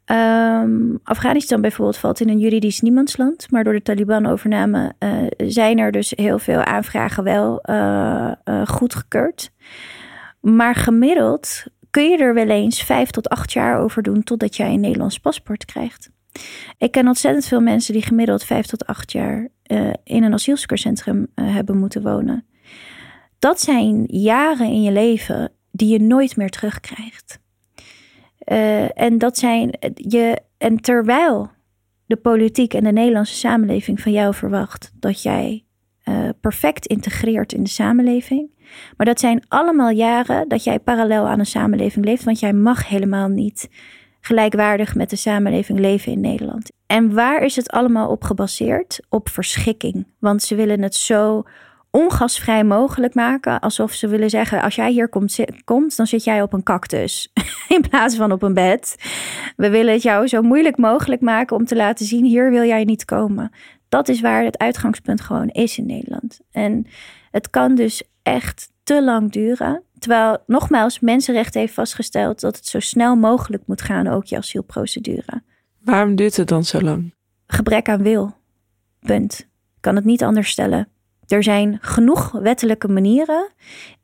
Um, 0.06 1.00
Afghanistan 1.04 1.62
bijvoorbeeld 1.62 1.98
valt 1.98 2.20
in 2.20 2.30
een 2.30 2.40
juridisch 2.40 2.82
niemandsland, 2.82 3.52
maar 3.52 3.64
door 3.64 3.74
de 3.74 3.82
Taliban-overname 3.82 4.94
uh, 5.00 5.12
zijn 5.38 5.78
er 5.78 5.92
dus 5.92 6.14
heel 6.16 6.40
veel 6.40 6.64
aanvragen 6.64 7.24
wel 7.24 7.62
goedgekeurd. 8.66 9.52
Maar 10.40 10.76
gemiddeld 10.76 11.64
kun 11.90 12.10
je 12.10 12.18
er 12.18 12.34
wel 12.34 12.50
eens 12.50 12.84
vijf 12.84 13.10
tot 13.10 13.30
acht 13.30 13.54
jaar 13.54 13.80
over 13.80 14.04
doen 14.04 14.24
totdat 14.24 14.56
jij 14.56 14.74
een 14.74 14.80
Nederlands 14.80 15.20
paspoort 15.20 15.66
krijgt. 15.66 16.10
Ik 16.78 16.92
ken 16.92 17.08
ontzettend 17.08 17.46
veel 17.46 17.62
mensen 17.62 17.94
die 17.94 18.02
gemiddeld 18.02 18.44
vijf 18.44 18.66
tot 18.66 18.86
acht 18.86 19.12
jaar 19.12 19.48
in 20.04 20.24
een 20.24 20.34
asielzoekerscentrum 20.34 21.28
hebben 21.36 21.78
moeten 21.78 22.02
wonen. 22.02 22.46
Dat 23.40 23.62
zijn 23.62 24.04
jaren 24.08 24.68
in 24.68 24.82
je 24.82 24.92
leven 24.92 25.52
die 25.72 25.90
je 25.92 26.00
nooit 26.00 26.36
meer 26.36 26.50
terugkrijgt. 26.50 27.40
Uh, 28.52 29.00
en 29.00 29.18
dat 29.18 29.38
zijn 29.38 29.78
je. 29.94 30.42
En 30.58 30.78
terwijl 30.78 31.50
de 32.06 32.16
politiek 32.16 32.74
en 32.74 32.84
de 32.84 32.92
Nederlandse 32.92 33.36
samenleving 33.36 34.02
van 34.02 34.12
jou 34.12 34.34
verwacht 34.34 34.92
dat 35.00 35.22
jij 35.22 35.66
perfect 36.42 36.86
integreert 36.86 37.54
in 37.54 37.64
de 37.64 37.70
samenleving. 37.70 38.50
Maar 38.98 39.06
dat 39.06 39.20
zijn 39.20 39.44
allemaal 39.48 39.90
jaren 39.90 40.48
dat 40.48 40.64
jij 40.64 40.80
parallel 40.80 41.28
aan 41.28 41.40
een 41.40 41.46
samenleving 41.46 42.06
leeft, 42.06 42.24
want 42.24 42.40
jij 42.40 42.54
mag 42.54 42.88
helemaal 42.88 43.28
niet 43.28 43.70
gelijkwaardig 44.22 44.96
met 44.96 45.10
de 45.10 45.16
samenleving 45.16 45.80
leven 45.80 46.12
in 46.12 46.20
Nederland. 46.20 46.72
En 46.86 47.14
waar 47.14 47.44
is 47.44 47.56
het 47.56 47.70
allemaal 47.70 48.10
op 48.10 48.24
gebaseerd? 48.24 49.00
Op 49.10 49.30
verschikking. 49.30 50.08
Want 50.20 50.44
ze 50.44 50.56
willen 50.56 50.82
het 50.82 50.96
zo 50.96 51.44
ongasvrij 51.92 52.64
mogelijk 52.64 53.14
maken. 53.14 53.60
Alsof 53.60 53.92
ze 53.94 54.08
willen 54.08 54.30
zeggen: 54.30 54.62
als 54.62 54.76
jij 54.76 54.92
hier 54.92 55.10
komt, 55.10 55.40
komt, 55.64 55.98
dan 55.98 56.08
zit 56.08 56.24
jij 56.24 56.42
op 56.42 56.54
een 56.54 56.64
cactus 56.64 57.32
in 57.76 57.82
plaats 57.90 58.16
van 58.16 58.32
op 58.32 58.42
een 58.42 58.54
bed. 58.54 58.96
We 59.56 59.70
willen 59.70 59.94
het 59.94 60.02
jou 60.02 60.28
zo 60.28 60.42
moeilijk 60.42 60.78
mogelijk 60.78 61.22
maken 61.22 61.56
om 61.56 61.66
te 61.66 61.76
laten 61.76 62.06
zien: 62.06 62.26
hier 62.26 62.50
wil 62.50 62.64
jij 62.64 62.84
niet 62.84 63.06
komen. 63.06 63.52
Dat 63.90 64.10
is 64.10 64.22
waar 64.22 64.44
het 64.44 64.58
uitgangspunt 64.58 65.22
gewoon 65.22 65.48
is 65.48 65.78
in 65.78 65.86
Nederland. 65.86 66.40
En 66.52 66.88
het 67.32 67.50
kan 67.50 67.76
dus 67.76 68.04
echt 68.24 68.70
te 68.92 69.04
lang 69.04 69.32
duren. 69.32 69.84
Terwijl, 70.00 70.38
nogmaals, 70.46 71.00
Mensenrechten 71.00 71.60
heeft 71.60 71.74
vastgesteld 71.74 72.40
dat 72.40 72.56
het 72.56 72.66
zo 72.66 72.80
snel 72.80 73.16
mogelijk 73.16 73.64
moet 73.66 73.82
gaan, 73.82 74.08
ook 74.08 74.26
je 74.26 74.38
asielprocedure. 74.38 75.42
Waarom 75.84 76.16
duurt 76.16 76.38
het 76.38 76.48
dan 76.48 76.64
zo 76.64 76.82
lang? 76.82 77.14
Gebrek 77.48 77.90
aan 77.90 78.04
wil. 78.04 78.36
Punt. 79.00 79.40
Ik 79.40 79.82
kan 79.82 79.96
het 79.96 80.06
niet 80.06 80.24
anders 80.24 80.50
stellen. 80.50 80.88
Er 81.28 81.44
zijn 81.44 81.78
genoeg 81.82 82.32
wettelijke 82.32 82.88
manieren 82.88 83.52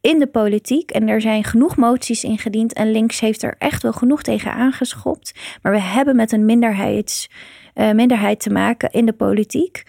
in 0.02 0.20
de 0.20 0.28
politiek 0.28 0.92
en 0.92 1.08
er 1.08 1.22
zijn 1.22 1.44
genoeg 1.44 1.76
moties 1.76 2.24
ingediend. 2.24 2.74
En 2.74 2.92
links 2.92 3.20
heeft 3.20 3.44
er 3.44 3.56
echt 3.58 3.84
wel 3.84 3.94
genoeg 3.94 4.22
tegen 4.22 4.54
aangeschopt. 4.54 5.34
Maar 5.62 5.72
we 5.72 5.82
hebben 5.82 6.16
met 6.16 6.32
een 6.32 6.46
minderheids, 6.46 7.30
uh, 7.76 7.92
minderheid 7.92 8.40
te 8.40 8.50
maken 8.50 8.92
in 8.92 9.06
de 9.06 9.14
politiek. 9.14 9.84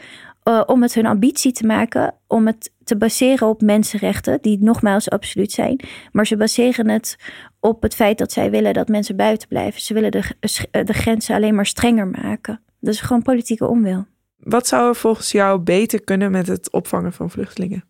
Uh, 0.48 0.62
om 0.66 0.82
het 0.82 0.94
hun 0.94 1.06
ambitie 1.06 1.52
te 1.52 1.66
maken 1.66 2.14
om 2.26 2.46
het 2.46 2.72
te 2.84 2.96
baseren 2.96 3.48
op 3.48 3.60
mensenrechten, 3.60 4.38
die 4.40 4.58
nogmaals 4.60 5.10
absoluut 5.10 5.52
zijn. 5.52 5.80
Maar 6.12 6.26
ze 6.26 6.36
baseren 6.36 6.88
het 6.88 7.16
op 7.60 7.82
het 7.82 7.94
feit 7.94 8.18
dat 8.18 8.32
zij 8.32 8.50
willen 8.50 8.72
dat 8.72 8.88
mensen 8.88 9.16
buiten 9.16 9.48
blijven. 9.48 9.80
Ze 9.80 9.94
willen 9.94 10.10
de, 10.10 10.22
de 10.84 10.92
grenzen 10.92 11.34
alleen 11.34 11.54
maar 11.54 11.66
strenger 11.66 12.06
maken. 12.06 12.60
Dat 12.80 12.94
is 12.94 13.00
gewoon 13.00 13.22
politieke 13.22 13.66
onwil. 13.66 14.06
Wat 14.38 14.66
zou 14.66 14.88
er 14.88 14.96
volgens 14.96 15.32
jou 15.32 15.58
beter 15.58 16.04
kunnen 16.04 16.30
met 16.30 16.46
het 16.46 16.72
opvangen 16.72 17.12
van 17.12 17.30
vluchtelingen? 17.30 17.84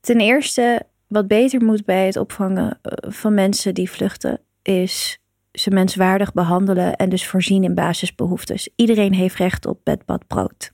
Ten 0.00 0.20
eerste, 0.20 0.82
wat 1.06 1.26
beter 1.28 1.64
moet 1.64 1.84
bij 1.84 2.06
het 2.06 2.16
opvangen 2.16 2.78
eh, 2.82 3.10
van 3.10 3.34
mensen 3.34 3.74
die 3.74 3.90
vluchten, 3.90 4.40
is 4.62 5.18
ze 5.52 5.70
menswaardig 5.70 6.32
behandelen 6.32 6.96
en 6.96 7.08
dus 7.08 7.26
voorzien 7.26 7.64
in 7.64 7.74
basisbehoeftes. 7.74 8.68
Iedereen 8.76 9.14
heeft 9.14 9.36
recht 9.36 9.66
op 9.66 9.80
bed, 9.82 10.04
bad, 10.06 10.26
brood. 10.26 10.72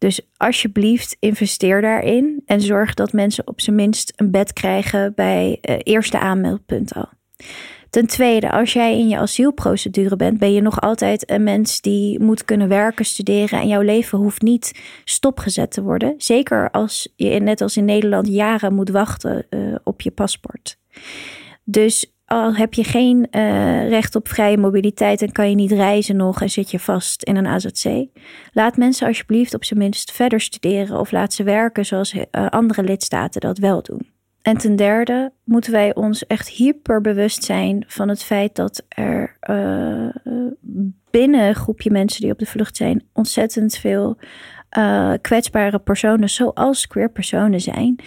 Dus 0.00 0.20
alsjeblieft, 0.36 1.16
investeer 1.18 1.80
daarin 1.80 2.42
en 2.46 2.60
zorg 2.60 2.94
dat 2.94 3.12
mensen 3.12 3.46
op 3.46 3.60
zijn 3.60 3.76
minst 3.76 4.12
een 4.16 4.30
bed 4.30 4.52
krijgen 4.52 5.14
bij 5.14 5.58
uh, 5.62 5.76
eerste 5.82 6.18
aanmeldpunt 6.18 6.94
al. 6.94 7.08
Ten 7.90 8.06
tweede, 8.06 8.50
als 8.50 8.72
jij 8.72 8.98
in 8.98 9.08
je 9.08 9.18
asielprocedure 9.18 10.16
bent, 10.16 10.38
ben 10.38 10.52
je 10.52 10.60
nog 10.60 10.80
altijd 10.80 11.30
een 11.30 11.42
mens 11.42 11.80
die 11.80 12.20
moet 12.20 12.44
kunnen 12.44 12.68
werken, 12.68 13.04
studeren 13.04 13.60
en 13.60 13.68
jouw 13.68 13.80
leven 13.80 14.18
hoeft 14.18 14.42
niet 14.42 14.80
stopgezet 15.04 15.70
te 15.70 15.82
worden. 15.82 16.14
Zeker 16.16 16.70
als 16.70 17.12
je 17.16 17.28
net 17.28 17.60
als 17.60 17.76
in 17.76 17.84
Nederland 17.84 18.28
jaren 18.28 18.74
moet 18.74 18.90
wachten 18.90 19.46
uh, 19.50 19.74
op 19.84 20.00
je 20.00 20.10
paspoort. 20.10 20.78
Dus 21.64 22.12
al 22.32 22.54
heb 22.54 22.74
je 22.74 22.84
geen 22.84 23.26
uh, 23.30 23.88
recht 23.88 24.14
op 24.14 24.28
vrije 24.28 24.58
mobiliteit 24.58 25.22
en 25.22 25.32
kan 25.32 25.48
je 25.48 25.54
niet 25.54 25.72
reizen 25.72 26.16
nog 26.16 26.42
en 26.42 26.50
zit 26.50 26.70
je 26.70 26.78
vast 26.78 27.22
in 27.22 27.36
een 27.36 27.46
AZC. 27.46 28.06
Laat 28.52 28.76
mensen 28.76 29.06
alsjeblieft 29.06 29.54
op 29.54 29.64
zijn 29.64 29.78
minst 29.78 30.12
verder 30.12 30.40
studeren 30.40 31.00
of 31.00 31.10
laat 31.10 31.32
ze 31.32 31.42
werken 31.42 31.86
zoals 31.86 32.14
uh, 32.14 32.22
andere 32.48 32.82
lidstaten 32.82 33.40
dat 33.40 33.58
wel 33.58 33.82
doen. 33.82 34.08
En 34.42 34.56
ten 34.56 34.76
derde 34.76 35.32
moeten 35.44 35.72
wij 35.72 35.94
ons 35.94 36.26
echt 36.26 36.48
hyper 36.48 37.00
bewust 37.00 37.44
zijn 37.44 37.84
van 37.86 38.08
het 38.08 38.22
feit 38.22 38.54
dat 38.54 38.84
er 38.88 39.36
uh, 39.50 40.08
binnen 41.10 41.48
een 41.48 41.54
groepje 41.54 41.90
mensen 41.90 42.20
die 42.20 42.32
op 42.32 42.38
de 42.38 42.46
vlucht 42.46 42.76
zijn 42.76 43.04
ontzettend 43.12 43.76
veel 43.76 44.18
kwetsbare 45.20 45.78
personen, 45.78 46.30
zoals 46.30 46.86
queer 46.86 47.10
personen 47.10 47.60
zijn. 47.60 48.00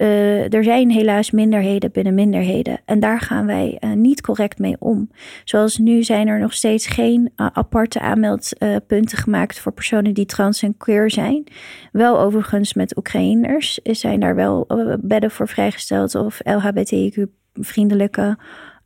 Uh, 0.00 0.52
er 0.52 0.64
zijn 0.64 0.90
helaas 0.90 1.30
minderheden 1.30 1.92
binnen 1.92 2.14
minderheden. 2.14 2.80
En 2.84 3.00
daar 3.00 3.20
gaan 3.20 3.46
wij 3.46 3.78
uh, 3.80 3.92
niet 3.92 4.20
correct 4.20 4.58
mee 4.58 4.76
om. 4.78 5.10
Zoals 5.44 5.78
nu 5.78 6.02
zijn 6.02 6.28
er 6.28 6.38
nog 6.38 6.52
steeds 6.52 6.86
geen 6.86 7.32
uh, 7.36 7.46
aparte 7.52 8.00
aanmeldpunten 8.00 9.18
gemaakt 9.18 9.58
voor 9.58 9.72
personen 9.72 10.14
die 10.14 10.26
trans 10.26 10.62
en 10.62 10.76
queer 10.76 11.10
zijn. 11.10 11.44
Wel 11.92 12.20
overigens 12.20 12.74
met 12.74 12.96
Oekraïners 12.96 13.74
zijn 13.82 14.20
daar 14.20 14.34
wel 14.34 14.66
bedden 15.00 15.30
voor 15.30 15.48
vrijgesteld 15.48 16.14
of 16.14 16.40
LHBTIQ-vriendelijke 16.44 18.38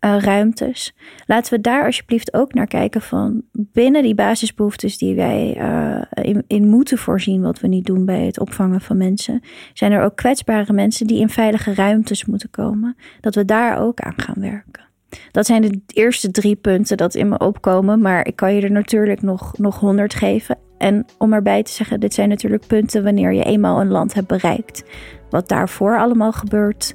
uh, 0.05 0.19
ruimtes. 0.19 0.95
Laten 1.27 1.55
we 1.55 1.61
daar 1.61 1.85
alsjeblieft 1.85 2.35
ook 2.35 2.55
naar 2.55 2.67
kijken 2.67 3.01
van 3.01 3.43
binnen 3.53 4.03
die 4.03 4.15
basisbehoeftes 4.15 4.99
die 4.99 5.15
wij 5.15 5.57
uh, 5.59 6.25
in, 6.25 6.45
in, 6.47 6.69
moeten 6.69 6.99
voorzien, 6.99 7.43
wat 7.43 7.61
we 7.61 7.69
niet 7.69 7.87
doen 7.87 8.05
bij 8.05 8.27
het 8.27 8.41
opvangen 8.41 8.81
van 8.81 8.97
mensen, 8.97 9.43
zijn 9.73 9.93
er 9.93 10.03
ook 10.03 10.17
kwetsbare 10.17 10.73
mensen 10.73 11.07
die 11.07 11.21
in 11.21 11.29
veilige 11.29 11.75
ruimtes 11.75 12.25
moeten 12.25 12.51
komen. 12.51 12.97
Dat 13.21 13.35
we 13.35 13.45
daar 13.45 13.79
ook 13.79 14.01
aan 14.01 14.15
gaan 14.17 14.41
werken. 14.41 14.83
Dat 15.31 15.47
zijn 15.47 15.63
de 15.63 15.81
eerste 15.87 16.31
drie 16.31 16.57
punten 16.57 16.97
dat 16.97 17.15
in 17.15 17.29
me 17.29 17.39
opkomen, 17.39 18.01
maar 18.01 18.27
ik 18.27 18.37
kan 18.37 18.55
je 18.55 18.61
er 18.61 18.71
natuurlijk 18.71 19.23
nog, 19.23 19.59
nog 19.59 19.81
honderd 19.81 20.15
geven. 20.15 20.59
En 20.79 21.05
om 21.19 21.33
erbij 21.33 21.63
te 21.63 21.73
zeggen, 21.73 22.01
dit 22.01 22.15
zijn 22.15 22.29
natuurlijk 22.29 22.67
punten 22.67 23.05
wanneer 23.05 23.33
je 23.33 23.45
eenmaal 23.45 23.81
een 23.81 23.91
land 23.91 24.15
hebt 24.15 24.27
bereikt. 24.27 24.85
Wat 25.31 25.49
daarvoor 25.49 25.99
allemaal 25.99 26.33
gebeurt, 26.33 26.95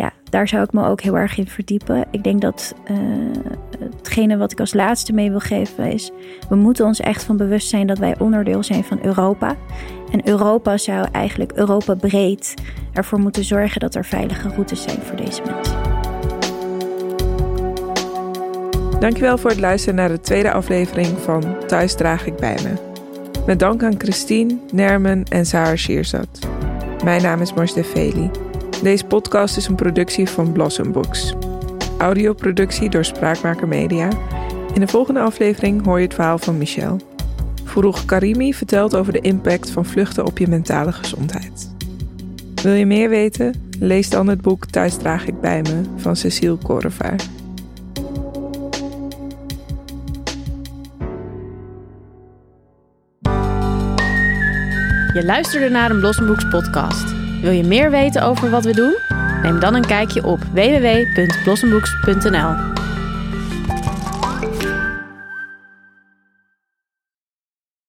ja, 0.00 0.12
daar 0.30 0.48
zou 0.48 0.62
ik 0.62 0.72
me 0.72 0.86
ook 0.86 1.00
heel 1.00 1.16
erg 1.16 1.38
in 1.38 1.46
verdiepen. 1.46 2.04
Ik 2.10 2.22
denk 2.22 2.40
dat 2.40 2.74
uh, 2.90 2.96
hetgene 3.78 4.36
wat 4.36 4.52
ik 4.52 4.60
als 4.60 4.74
laatste 4.74 5.12
mee 5.12 5.30
wil 5.30 5.40
geven 5.40 5.92
is... 5.92 6.10
we 6.48 6.56
moeten 6.56 6.86
ons 6.86 7.00
echt 7.00 7.24
van 7.24 7.36
bewust 7.36 7.68
zijn 7.68 7.86
dat 7.86 7.98
wij 7.98 8.18
onderdeel 8.18 8.62
zijn 8.62 8.84
van 8.84 8.98
Europa. 9.02 9.56
En 10.12 10.28
Europa 10.28 10.76
zou 10.76 11.06
eigenlijk 11.12 11.52
Europa 11.52 11.94
breed 11.94 12.54
ervoor 12.92 13.18
moeten 13.18 13.44
zorgen... 13.44 13.80
dat 13.80 13.94
er 13.94 14.04
veilige 14.04 14.48
routes 14.48 14.82
zijn 14.82 14.98
voor 15.02 15.16
deze 15.16 15.42
mensen. 15.44 15.78
Dankjewel 19.00 19.38
voor 19.38 19.50
het 19.50 19.60
luisteren 19.60 19.94
naar 19.94 20.08
de 20.08 20.20
tweede 20.20 20.52
aflevering 20.52 21.18
van 21.18 21.56
Thuis 21.66 21.94
draag 21.94 22.26
ik 22.26 22.36
bij 22.36 22.58
me. 22.62 22.72
Met 23.46 23.58
dank 23.58 23.82
aan 23.82 23.94
Christine, 23.98 24.58
Nermen 24.72 25.24
en 25.28 25.46
Sarah 25.46 25.76
Schierzat. 25.76 26.48
Mijn 27.04 27.22
naam 27.22 27.40
is 27.40 27.54
Mars 27.54 27.72
de 27.72 27.84
Veli. 27.84 28.30
Deze 28.82 29.04
podcast 29.04 29.56
is 29.56 29.66
een 29.66 29.74
productie 29.74 30.28
van 30.28 30.52
Blossom 30.52 30.92
Books. 30.92 31.34
Audioproductie 31.98 32.90
door 32.90 33.04
Spraakmaker 33.04 33.68
Media. 33.68 34.08
In 34.74 34.80
de 34.80 34.88
volgende 34.88 35.20
aflevering 35.20 35.84
hoor 35.84 35.98
je 35.98 36.04
het 36.04 36.14
verhaal 36.14 36.38
van 36.38 36.58
Michel. 36.58 37.00
Fourouk 37.64 37.96
Karimi 38.06 38.54
vertelt 38.54 38.96
over 38.96 39.12
de 39.12 39.20
impact 39.20 39.70
van 39.70 39.84
vluchten 39.84 40.26
op 40.26 40.38
je 40.38 40.48
mentale 40.48 40.92
gezondheid. 40.92 41.74
Wil 42.62 42.72
je 42.72 42.86
meer 42.86 43.08
weten? 43.08 43.70
Lees 43.78 44.10
dan 44.10 44.28
het 44.28 44.40
boek 44.40 44.66
Thuis 44.66 44.96
draag 44.96 45.26
ik 45.26 45.40
bij 45.40 45.62
me 45.62 45.82
van 45.96 46.16
Cecile 46.16 46.56
Korevaar. 46.56 47.20
Je 55.14 55.22
luisterde 55.24 55.68
naar 55.68 55.90
een 55.90 55.98
Blossom 56.00 56.26
Books 56.26 56.48
podcast. 56.48 57.19
Wil 57.40 57.50
je 57.50 57.64
meer 57.64 57.90
weten 57.90 58.22
over 58.22 58.50
wat 58.50 58.64
we 58.64 58.74
doen? 58.74 58.96
Neem 59.42 59.60
dan 59.60 59.74
een 59.74 59.86
kijkje 59.86 60.24
op 60.24 60.38
www.blossombooks.nl. 60.52 62.79